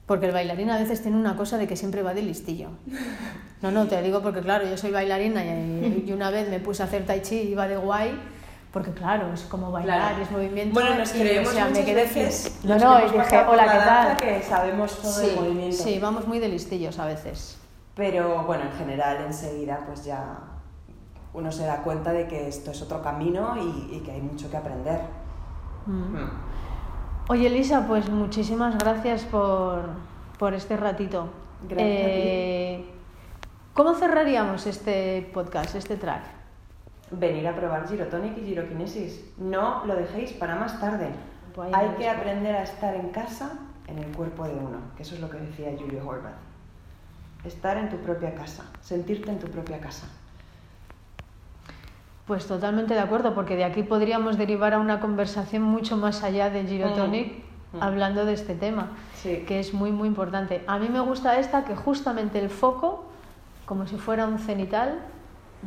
Porque 0.05 0.25
el 0.27 0.31
bailarín 0.33 0.69
a 0.69 0.77
veces 0.77 1.01
tiene 1.01 1.17
una 1.17 1.35
cosa 1.37 1.57
de 1.57 1.65
que 1.67 1.75
siempre 1.77 2.01
va 2.03 2.13
de 2.13 2.21
listillo. 2.21 2.69
No, 3.63 3.71
no, 3.71 3.87
te 3.87 4.01
digo 4.01 4.21
porque 4.21 4.41
claro, 4.41 4.67
yo 4.67 4.75
soy 4.75 4.91
bailarina 4.91 5.41
y, 5.45 6.03
y 6.05 6.11
una 6.11 6.29
vez 6.31 6.49
me 6.49 6.59
puse 6.59 6.83
a 6.83 6.85
hacer 6.85 7.05
tai 7.05 7.21
chi 7.21 7.35
y 7.43 7.51
iba 7.53 7.65
de 7.65 7.77
guay, 7.77 8.11
porque 8.73 8.91
claro, 8.91 9.31
es 9.31 9.41
como 9.43 9.71
bailar, 9.71 10.09
Claro. 10.09 10.23
es 10.23 10.31
movimiento. 10.31 10.73
Bueno, 10.73 10.95
nos 10.95 11.11
creemos 11.11 11.49
o 11.51 11.53
sea, 11.53 11.67
muchas 11.69 11.85
veces 11.85 12.59
No, 12.63 12.77
no, 12.77 12.99
y 12.99 13.03
dije, 13.03 13.37
hola, 13.47 13.65
la 13.65 13.71
¿qué 13.71 13.79
tal? 13.79 14.17
que 14.17 14.41
sabemos 14.41 14.97
todo 14.99 15.11
sí, 15.11 15.27
el 15.29 15.35
movimiento. 15.35 15.77
sí, 15.77 15.99
vamos 15.99 16.27
muy 16.27 16.39
de 16.39 16.49
listillos 16.49 16.97
a 16.99 17.05
veces. 17.05 17.59
Pero 17.95 18.43
bueno, 18.45 18.63
en 18.63 18.71
general 18.73 19.17
enseguida 19.27 19.81
pues 19.85 20.03
ya 20.03 20.39
uno 21.33 21.51
se 21.51 21.65
da 21.65 21.77
cuenta 21.83 22.11
de 22.11 22.27
que 22.27 22.47
esto 22.47 22.71
es 22.71 22.81
otro 22.81 23.01
camino 23.03 23.55
y, 23.57 23.95
y 23.95 23.99
que 24.01 24.11
hay 24.11 24.21
mucho 24.21 24.49
que 24.49 24.57
aprender. 24.57 24.99
Mm. 25.85 25.91
Mm. 26.17 26.29
Oye, 27.29 27.47
Elisa, 27.47 27.85
pues 27.87 28.09
muchísimas 28.09 28.77
gracias 28.77 29.23
por, 29.23 29.83
por 30.39 30.53
este 30.55 30.75
ratito. 30.77 31.29
Gracias 31.69 31.91
a 32.01 32.05
ti. 32.05 32.11
Eh, 32.15 32.85
¿Cómo 33.73 33.93
cerraríamos 33.93 34.65
este 34.67 35.29
podcast, 35.33 35.75
este 35.75 35.95
track? 35.95 36.23
Venir 37.19 37.47
a 37.47 37.55
probar 37.55 37.87
girotonic 37.87 38.37
y 38.39 38.41
girokinesis. 38.45 39.23
No 39.37 39.85
lo 39.85 39.95
dejéis 39.95 40.31
para 40.33 40.55
más 40.55 40.79
tarde. 40.79 41.09
Pues 41.53 41.71
Hay 41.73 41.89
que 41.97 42.09
aprender 42.09 42.55
a 42.55 42.63
estar 42.63 42.95
en 42.95 43.09
casa, 43.09 43.51
en 43.87 43.99
el 43.99 44.11
cuerpo 44.15 44.45
de 44.45 44.53
uno, 44.55 44.79
que 44.97 45.03
eso 45.03 45.13
es 45.13 45.21
lo 45.21 45.29
que 45.29 45.37
decía 45.37 45.71
Julio 45.77 46.07
Horvath. 46.07 46.33
Estar 47.45 47.77
en 47.77 47.89
tu 47.89 47.97
propia 47.97 48.33
casa, 48.33 48.63
sentirte 48.81 49.29
en 49.29 49.37
tu 49.39 49.47
propia 49.47 49.79
casa. 49.79 50.07
Pues 52.25 52.47
totalmente 52.47 52.93
de 52.93 53.01
acuerdo, 53.01 53.35
porque 53.35 53.55
de 53.55 53.65
aquí 53.65 53.83
podríamos 53.83 54.37
derivar 54.37 54.73
a 54.73 54.79
una 54.79 54.99
conversación 54.99 55.61
mucho 55.61 55.97
más 55.97 56.23
allá 56.23 56.49
del 56.49 56.67
Girotonic 56.67 57.43
Mm. 57.73 57.77
Mm. 57.77 57.83
hablando 57.83 58.25
de 58.25 58.33
este 58.33 58.55
tema, 58.55 58.91
Sí. 59.15 59.43
que 59.47 59.59
es 59.59 59.73
muy, 59.73 59.91
muy 59.91 60.07
importante. 60.07 60.63
A 60.67 60.79
mí 60.79 60.87
me 60.89 60.99
gusta 61.01 61.37
esta 61.39 61.65
que 61.65 61.75
justamente 61.75 62.39
el 62.39 62.49
foco, 62.49 63.05
como 63.65 63.85
si 63.87 63.97
fuera 63.97 64.25
un 64.25 64.39
cenital, 64.39 64.99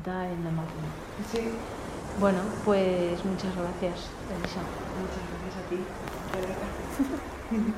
da 0.05 0.25
en 0.31 0.45
la 0.45 0.51
máquina. 0.51 0.89
Sí, 1.33 1.41
Bueno, 2.21 2.39
pues 2.65 3.23
muchas 3.25 3.55
gracias, 3.55 4.09
Elisa. 4.33 4.63
muchas 5.01 5.23
gracias 5.31 5.57
a 5.65 5.69
ti. 5.69 5.77
Rebeca. 6.33 7.77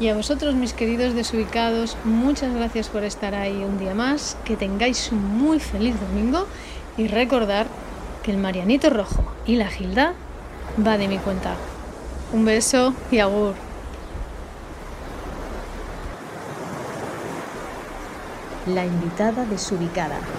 Y 0.00 0.08
a 0.08 0.14
vosotros, 0.14 0.54
mis 0.54 0.72
queridos 0.74 1.14
desubicados, 1.14 1.96
muchas 2.04 2.54
gracias 2.54 2.88
por 2.88 3.02
estar 3.02 3.34
ahí 3.34 3.64
un 3.64 3.78
día 3.78 3.94
más. 3.94 4.36
Que 4.44 4.56
tengáis 4.56 5.10
un 5.10 5.38
muy 5.38 5.58
feliz 5.58 5.96
domingo 6.00 6.46
y 6.96 7.08
recordar 7.08 7.66
que 8.22 8.30
el 8.30 8.36
Marianito 8.38 8.90
Rojo 8.90 9.24
y 9.44 9.56
la 9.56 9.66
Gilda 9.68 10.12
va 10.86 10.98
de 10.98 11.08
mi 11.08 11.18
cuenta. 11.18 11.56
Un 12.32 12.44
beso 12.44 12.94
y 13.10 13.18
agur. 13.18 13.54
La 18.70 18.84
invitada 18.84 19.46
desubicada. 19.46 20.34